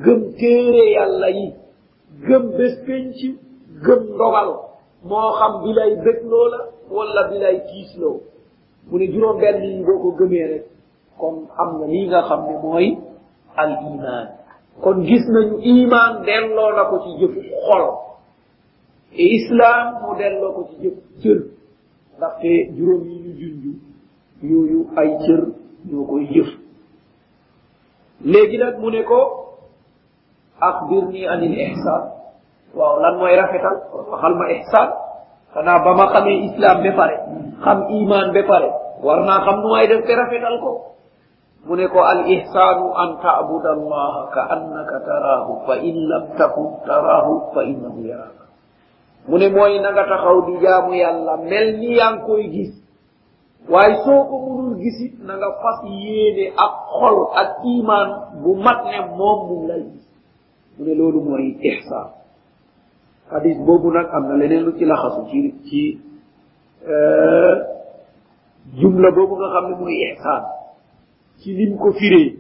غم 0.06 0.22
تيري 0.40 0.92
يا 0.92 1.59
gëm 2.28 2.44
bés 2.58 2.76
penc 2.86 3.16
gëm 3.86 4.02
ndogal. 4.16 4.50
Moo 5.04 5.32
xam 5.40 5.54
bi 5.64 5.70
lay 5.74 5.92
bégloo 6.04 6.48
la 6.54 6.60
wala 6.92 7.22
bi 7.30 7.38
lay 7.40 7.58
mu 8.90 8.98
ne 9.00 9.06
juróom 9.12 9.38
benn 9.42 9.64
yi 9.64 9.84
boo 9.86 10.00
ko 10.02 10.10
gëmee 10.20 10.48
rek 10.52 10.66
kon 11.20 11.36
am 11.62 11.80
na 11.80 11.86
lii 11.88 12.08
nga 12.08 12.22
xam 12.28 12.42
ne 12.48 12.56
mooy 12.64 12.88
al 13.62 13.72
iman 13.92 14.28
kon 14.82 14.98
gis 15.08 15.26
nañu 15.34 15.58
iman 15.62 16.24
delloo 16.26 16.72
na 16.76 16.84
ko 16.90 16.96
ci 17.04 17.10
jëfu 17.20 17.40
xol. 17.66 17.86
E 19.14 19.24
islam 19.38 19.86
mu 20.02 20.16
delloo 20.20 20.52
ko 20.56 20.62
ci 20.70 20.76
jëf 20.84 20.96
cër. 21.22 21.40
Ndaxte 22.18 22.52
juróom 22.78 23.04
yi 23.10 23.16
ñu 23.24 23.32
junju 23.40 23.72
yooyu 24.50 24.80
ay 25.00 25.10
cër 25.26 25.42
ñoo 25.90 26.06
koy 26.10 26.24
jëf. 26.34 26.50
Léegi 28.32 28.58
nag 28.58 28.76
mu 28.82 28.90
ne 28.92 29.04
ko 29.04 29.20
axbirni 30.62 31.24
anil 31.28 31.56
ihsan. 31.56 32.04
Waaw 32.76 33.00
lan 33.02 33.18
mooy 33.18 33.34
rafetal 33.36 33.76
waxal 34.12 34.34
ma 34.36 34.46
ihsan. 34.54 34.90
Xanaa 35.54 35.82
ba 35.82 35.92
ma 35.98 36.06
xamee 36.14 36.46
islam 36.54 36.78
ba 36.86 36.92
pare 36.94 37.16
xam 37.66 37.78
iman 37.90 38.28
ba 38.36 38.42
pare 38.46 38.70
war 39.02 39.20
naa 39.26 39.42
xam 39.46 39.58
nu 39.66 39.68
may 39.74 39.88
def 39.90 40.06
rafetal 40.06 40.56
ko 40.62 40.72
mu 41.66 41.76
ko 41.92 42.00
al 42.06 42.22
ihsanu 42.30 42.86
an 42.96 43.10
tabuda 43.20 43.70
allaha 43.76 44.22
ka 44.32 44.42
annaka 44.56 44.96
tarahu 45.04 45.52
fa 45.68 45.76
in 45.82 45.98
lam 46.08 46.24
takun 46.38 46.80
tarahu 46.88 47.52
fa 47.54 47.62
innahu 47.66 48.00
yaraka. 48.06 48.46
Mu 49.28 49.36
ne 49.42 49.48
mooy 49.50 49.76
nga 49.82 49.92
taxaw 50.06 50.38
di 50.48 50.54
jaamu 50.64 50.94
yàlla 50.96 51.34
mel 51.50 51.68
ngi 51.82 51.98
koy 52.26 52.44
gis. 52.54 52.74
Ko 53.70 54.40
gisit 54.80 55.14
na 55.26 55.36
nga 55.36 55.50
fas 55.62 55.80
yéene 55.86 56.46
ak 56.56 56.74
xol 56.98 57.18
ak 57.36 57.52
iman 57.66 58.08
bu 58.42 58.52
mat 58.64 58.80
ne 58.88 58.98
moom 59.18 59.40
mu 59.50 59.56
lay 59.70 59.84
gis 59.92 60.09
mu 60.80 60.86
ne 60.86 60.94
loolu 60.96 61.20
mooy 61.22 61.58
ihsan 61.62 62.08
hadis 63.32 63.58
boobu 63.66 63.92
nag 63.92 64.08
am 64.14 64.28
na 64.28 64.36
leneen 64.38 64.64
lu 64.64 64.72
ci 64.78 64.86
laxasu 64.86 65.28
ci 65.30 65.54
ci 65.68 66.00
jumla 68.80 69.12
boobu 69.12 69.36
nga 69.38 69.50
xam 69.54 69.66
ne 69.70 69.76
mooy 69.76 69.96
ihsaan 70.12 70.44
ci 71.40 71.54
lim 71.54 71.78
ko 71.78 71.92
firee 71.92 72.38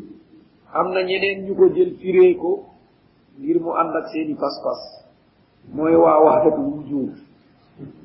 am 0.73 0.91
na 0.93 1.01
ñeneen 1.03 1.45
ñu 1.45 1.55
ko 1.55 1.67
jël 1.75 1.91
firee 1.99 2.35
ko 2.35 2.65
ngir 3.39 3.59
mu 3.61 3.71
ànd 3.75 3.95
ak 3.95 4.07
seeni 4.11 4.35
pas-pas 4.35 4.79
mooy 5.73 5.95
waa 5.95 6.23
waxdatu 6.23 6.61
wujud 6.61 7.11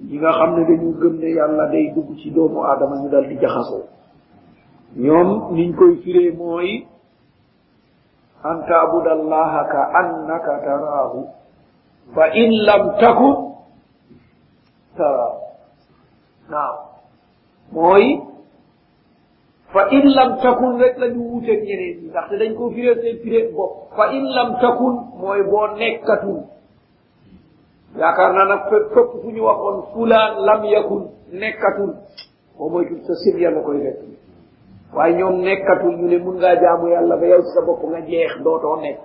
ñi 0.09 0.16
nga 0.18 0.33
xam 0.33 0.51
ne 0.57 0.64
dañu 0.66 0.92
gëm 1.01 1.14
ne 1.18 1.29
yàlla 1.31 1.66
day 1.70 1.92
dugg 1.94 2.16
ci 2.18 2.31
doomu 2.31 2.61
aadama 2.64 2.97
ñu 3.03 3.09
dal 3.09 3.27
di 3.29 3.37
jaxasoo 3.38 3.85
ñoom 4.97 5.55
niñ 5.55 5.75
koy 5.75 5.97
firee 6.03 6.33
mooy 6.33 6.87
an 8.44 8.57
taabuda 8.68 9.11
allaha 9.18 9.61
ka 9.72 9.80
annaka 10.00 10.52
taraahu 10.64 11.18
fa 12.14 12.24
in 12.42 12.50
lam 12.66 12.83
takun 13.00 13.35
taraahu 14.96 15.38
naam. 16.52 16.76
Mooy 17.72 18.20
fa 19.72 19.88
in 19.90 20.04
lam 20.14 20.37
takun 20.42 20.78
rek 20.80 20.98
la 21.00 21.07
ñu 21.09 21.20
wuuteeg 21.30 21.61
ñeneen 21.66 21.96
ñi 22.00 22.07
ndaxte 22.11 22.35
dañ 22.38 22.52
ko 22.59 22.70
firee 22.70 22.94
seen 23.02 23.16
firee 23.22 23.48
bopp 23.57 23.72
fa 23.96 24.04
in 24.12 24.24
lam 24.37 24.50
takun 24.61 24.94
mooy 25.20 25.40
boo 25.50 25.66
nekkatul 25.78 26.40
yaakaar 27.98 28.30
naa 28.37 28.46
nag 28.52 28.62
fépp 28.70 28.87
fépp 28.94 29.09
fu 29.22 29.28
ñu 29.35 29.42
waxoon 29.48 29.76
waaye 34.94 35.14
ñoom 35.16 35.40
nekkatul 35.42 35.96
ñu 35.98 36.07
ne 36.09 36.18
mun 36.18 36.37
ngaa 36.37 36.57
jaamu 36.61 36.87
yàlla 36.88 37.16
ba 37.16 37.26
yow 37.26 37.42
ci 37.42 37.50
sa 37.54 37.61
bopp 37.66 37.83
nga 37.85 38.00
jeex 38.00 38.33
dootoo 38.44 38.80
nekk. 38.80 39.00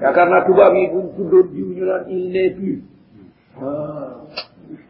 yaakaar 0.00 0.28
naa 0.28 0.44
tubaab 0.46 0.74
yi 0.74 0.88
buñ 0.92 1.06
tuddoon 1.16 1.46
jiw 1.54 1.68
ñu 1.76 1.84
naan 1.84 2.04
il 2.08 2.32
n'est 2.32 2.50
plus. 2.50 2.82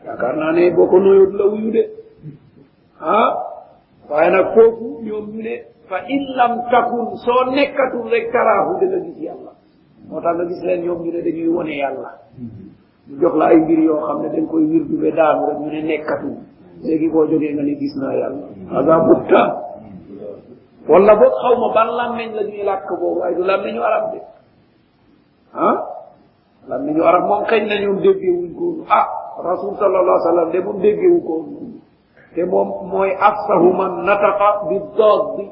Yaakaar 0.07 0.37
naa 0.37 0.53
ne 0.53 0.71
boo 0.71 0.87
ko 0.87 0.99
noyoo 0.99 1.27
du 1.31 1.37
la 1.37 1.47
wuyu 1.47 1.71
de. 1.71 1.83
Ah 3.01 3.35
waaye 4.11 4.31
nag 4.31 4.55
foofu 4.55 5.03
ñoom 5.05 5.27
ñu 5.37 5.43
fa 5.89 5.99
in 6.09 6.23
lam 6.37 6.53
takun 6.71 7.17
soo 7.25 7.51
nekkatul 7.55 8.09
rek 8.11 8.33
taraahu 8.33 8.81
da 8.81 8.87
nga 8.87 8.99
gis 9.05 9.19
yàlla. 9.23 9.53
Moo 10.09 10.21
tax 10.21 10.35
nga 10.37 10.45
gis 10.47 10.63
leen 10.65 10.83
ñoom 10.85 11.03
ñu 11.05 11.11
ne 11.13 11.21
dañuy 11.23 11.49
wone 11.49 11.75
yàlla. 11.77 12.11
Ñu 13.09 13.21
jox 13.21 13.35
la 13.37 13.47
ay 13.47 13.57
mbir 13.61 13.79
yoo 13.81 14.01
xam 14.07 14.23
ne 14.23 14.29
dañ 14.31 14.47
koy 14.47 14.65
wirdu 14.65 14.97
be 14.99 15.11
daanu 15.13 15.47
rek 15.47 15.59
ñu 15.61 15.71
ne 15.71 15.83
nekkatul. 15.83 16.35
Léegi 16.83 17.09
boo 17.11 17.27
jógee 17.27 17.53
nga 17.55 17.63
ne 17.63 17.75
gis 17.77 17.95
naa 18.01 18.15
yàlla. 18.15 18.47
Aga 18.79 18.99
butta 19.07 19.43
wala 20.89 21.13
boog 21.19 21.35
xaw 21.43 21.55
ma 21.63 21.69
ban 21.75 21.89
làmmeñ 21.99 22.29
la 22.37 22.43
làkk 22.69 22.89
boobu 23.01 23.21
waaye 23.21 23.35
du 23.37 23.43
làmmeñu 23.43 23.81
arab 23.83 24.05
de. 24.13 24.21
ah 25.55 25.77
làmmeñu 26.69 27.03
arab 27.03 27.23
moom 27.29 27.43
kañ 27.51 27.63
na 27.69 27.75
ñoom 27.83 27.99
déggewuñ 28.05 28.51
ko 28.59 28.67
ah 28.89 29.07
rasul 29.43 29.75
sallallahu 29.81 30.21
sallam 30.27 30.51
de 30.53 30.59
moom 30.63 30.79
déggewu 30.81 31.19
ko 31.27 31.35
te 32.35 32.43
moom 32.45 32.69
mooy 32.91 33.11
afsahu 33.29 33.69
man 33.79 33.93
nataqa 34.07 34.49
bi 34.69 34.77
doog 34.99 35.23
bi 35.37 35.45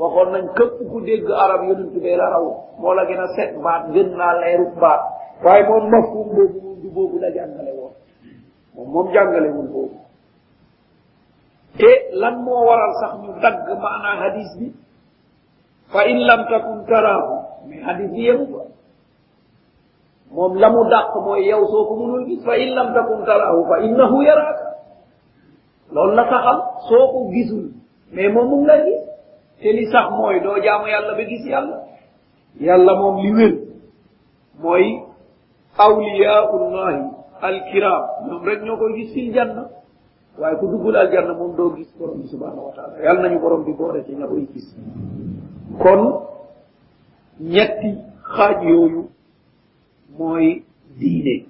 waxoon 0.00 0.28
nañ 0.32 0.44
képp 0.56 0.74
ku 0.90 0.96
dégg 1.00 1.26
arab 1.44 1.60
yonent 1.68 1.92
bee 2.02 2.16
la 2.16 2.26
raw. 2.32 2.46
moo 2.80 2.94
la 2.94 3.04
gën 3.04 3.20
a 3.20 3.26
set 3.36 3.50
baat 3.64 3.82
gën 3.92 4.08
naa 4.16 4.32
leeru 4.40 4.66
baat. 4.80 5.00
waaye 5.44 5.62
moom 5.68 5.84
mafhum 5.92 6.26
boobu 6.36 6.58
moom 6.64 6.92
boobu 6.94 7.16
la 7.20 7.28
jàngale 7.36 7.72
woon. 7.78 7.92
moom 8.74 8.88
moom 8.92 9.06
jàngalewul 9.12 9.68
boobu 9.74 9.96
te 11.76 11.90
lan 12.20 12.34
moo 12.44 12.64
waral 12.68 12.92
sax 13.00 13.12
ñu 13.22 13.30
dagg 13.42 13.66
maanaa 13.82 14.16
hadis 14.22 14.50
bi. 14.58 14.66
Fa 15.92 16.04
in 16.08 16.18
lam 16.26 16.40
takun 16.50 16.84
taraahu 16.88 17.34
mais 17.68 17.82
hadis 17.86 18.08
bi 18.12 18.20
yemu 18.28 18.46
fa. 18.52 18.62
Moom 20.32 20.54
la 20.56 20.68
mu 20.70 20.84
dàq 20.90 21.14
mooy 21.24 21.44
yow 21.48 21.64
soo 21.66 21.84
ko 21.88 21.94
mënul 21.96 22.24
gis. 22.28 22.44
Fa 22.44 22.56
in 22.56 22.74
lam 22.74 22.94
takun 22.94 23.24
taraahu 23.26 23.60
fa 23.68 23.76
innahu 23.86 24.22
yaraaka 24.22 24.66
loolu 25.92 26.14
la 26.16 26.24
saxal 26.30 26.58
soo 26.88 27.04
ko 27.12 27.18
gisul. 27.32 27.64
Mais 28.12 28.28
moom 28.32 28.48
mu 28.50 28.56
ngi 28.56 28.66
lay 28.66 28.80
gis. 28.86 29.02
Te 29.60 29.68
li 29.72 29.84
sax 29.92 30.06
mooy 30.10 30.40
doo 30.40 30.56
jaamu 30.64 30.86
yàlla 30.86 31.12
ba 31.16 31.24
gis 31.24 31.44
yàlla. 31.46 31.76
Yàlla 32.60 32.92
moom 32.94 33.16
li 33.22 33.30
wér 33.38 33.54
mooy 34.62 34.84
awliyaullahi 35.78 37.00
alkiram 37.42 38.02
ñoom 38.26 38.42
rek 38.44 38.60
ñoo 38.66 38.88
gis 38.96 39.12
fil 39.14 39.32
janna 39.34 39.62
waaye 40.40 40.56
ku 40.58 40.66
duggul 40.66 40.96
aljanna 40.96 41.34
moom 41.34 41.56
doo 41.56 41.74
gis 41.76 41.90
borom 41.98 42.20
bi 42.22 42.28
subhanahu 42.28 42.66
wa 42.70 42.72
taala 42.76 42.94
yàlla 43.02 43.22
nañu 43.28 43.38
borom 43.40 43.64
bi 43.64 43.72
boole 43.72 44.04
ci 44.04 44.14
ña 44.14 44.26
koy 44.26 44.46
gis 44.52 44.66
kon 45.82 46.02
ñetti 47.40 47.90
xaaj 48.36 48.62
yooyu 48.64 49.08
mooy 50.18 50.62
diine 50.98 51.46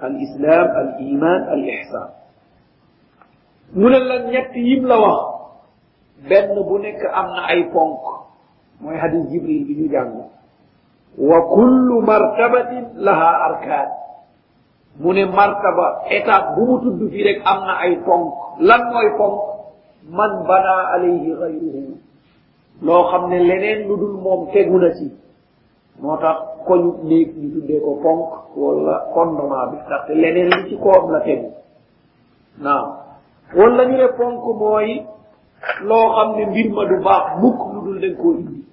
al 0.00 0.14
islam 0.20 0.66
al 0.80 0.88
iman 1.00 1.40
al 1.48 1.62
ihsan 1.64 2.08
mu 3.74 3.88
ne 3.88 3.98
la 3.98 4.16
ñett 4.30 4.52
yim 4.54 4.84
la 4.86 4.96
wax 5.00 5.20
benn 6.28 6.54
bu 6.68 6.78
nekk 6.78 7.00
am 7.12 7.26
na 7.36 7.42
ay 7.52 7.64
ponk 7.72 8.00
mooy 8.80 8.96
hadis 8.96 9.24
jibril 9.30 9.64
bi 9.66 9.74
ñu 9.76 9.88
jàng 9.92 10.12
wa 11.18 11.38
kullu 11.54 12.00
martabatin 12.04 12.84
laha 12.96 13.30
arkaan 13.48 13.88
mu 15.00 15.12
ne 15.12 15.24
martaba 15.26 16.02
étape 16.10 16.54
bu 16.56 16.62
mu 16.66 16.78
tudd 16.82 17.10
fii 17.10 17.22
rek 17.24 17.42
am 17.44 17.64
na 17.66 17.74
ay 17.84 17.96
ponk 18.06 18.32
lan 18.60 18.80
mooy 18.92 19.08
ponk 19.18 19.36
man 20.10 20.32
bana 20.48 20.74
alayhi 20.94 21.30
gayruhu 21.40 21.94
loo 22.82 23.02
xam 23.10 23.28
ne 23.30 23.38
leneen 23.38 23.88
lu 23.88 23.96
dul 23.96 24.16
moom 24.22 24.50
tegu 24.52 24.78
na 24.78 24.90
ci. 24.94 25.10
Moo 26.00 26.16
tax 26.16 26.36
koñu 26.66 26.94
néeg 27.04 27.28
ñu 27.36 27.48
tuddee 27.54 27.80
ko 27.80 27.94
ponk 28.02 28.28
wala 28.56 29.06
fondement 29.14 29.70
bi 29.70 29.76
ndaxte 29.86 30.12
leneen 30.14 30.48
li 30.48 30.68
ci 30.68 30.76
koom 30.78 31.10
la 31.12 31.20
tegu. 31.20 31.48
Naam. 32.58 32.86
Wala 33.56 33.84
ñu 33.86 33.96
ne 33.96 34.08
ponk 34.18 34.44
mooy 34.60 35.06
loo 35.88 36.06
xam 36.14 36.36
ne 36.36 36.46
mbir 36.46 36.70
ma 36.72 36.84
du 36.84 36.96
baax 37.04 37.24
mukk 37.40 37.58
lu 37.72 37.80
dul 37.84 38.00
dañ 38.00 38.14
koo 38.16 38.32
indi. 38.32 38.64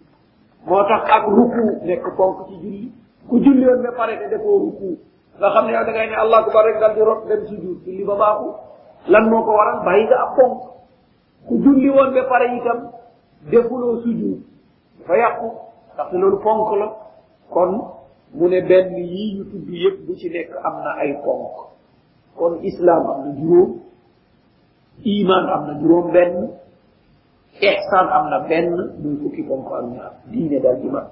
Moo 0.67 0.83
tax 0.83 1.03
ak 1.15 1.25
ruku 1.27 1.63
nekk 1.85 2.05
ponk 2.17 2.47
ci 2.47 2.55
julli. 2.61 2.91
Ku 3.29 3.39
julli 3.39 3.65
woon 3.65 3.81
ba 3.83 3.91
pare 3.97 4.17
te 4.19 4.27
defoo 4.29 4.59
ruku. 4.59 4.97
Nga 5.39 5.47
xam 5.53 5.65
ne 5.65 5.71
yow 5.73 5.85
da 5.85 5.91
ngay 5.91 6.07
ne 6.09 6.15
allah 6.15 6.39
akbar 6.45 6.63
rek 6.65 6.77
dal 6.79 6.93
di 6.95 7.01
rot 7.01 7.21
dem 7.27 7.41
sujud. 7.47 7.77
Julli 7.85 8.03
ba 8.05 8.15
baaxu 8.15 8.49
lan 9.07 9.23
moo 9.29 9.43
ko 9.43 9.51
waral 9.57 9.83
bàyyi 9.85 10.05
nga 10.07 10.17
ab 10.23 10.31
ponk 10.37 10.57
ku 11.47 11.53
julli 11.63 11.89
woon 11.89 12.13
ba 12.13 12.21
pare 12.29 12.47
itam 12.57 12.79
defuloo 13.51 14.01
sujud. 14.03 14.39
Dafa 14.99 15.17
yàqu 15.17 15.47
ndaxte 15.93 16.15
loolu 16.17 16.37
ponk 16.43 16.69
la 16.79 16.87
kon 17.49 17.71
mu 18.33 18.47
ne 18.49 18.61
benn 18.61 18.95
yii 18.97 19.35
ñu 19.37 19.43
tudd 19.51 19.67
yépp 19.69 20.05
bu 20.07 20.15
ci 20.15 20.29
nekk 20.29 20.51
am 20.63 20.75
na 20.83 20.91
ay 21.01 21.11
ponk 21.23 21.53
kon 22.37 22.57
islam 22.63 23.03
am 23.11 23.19
na 23.25 23.31
juróom 23.39 23.71
iman 25.05 25.45
am 25.53 25.61
na 25.67 25.73
juróom 25.81 26.11
benn 26.11 26.49
ihsan 27.61 28.07
am 28.09 28.29
na 28.29 28.39
benn 28.49 28.69
muy 29.01 29.15
fukki 29.21 29.43
ponk 29.47 29.67
ak 29.71 29.85
ñaar 29.93 30.11
diine 30.31 30.57
daal 30.61 30.77
ci 30.81 30.87
mat 30.89 31.07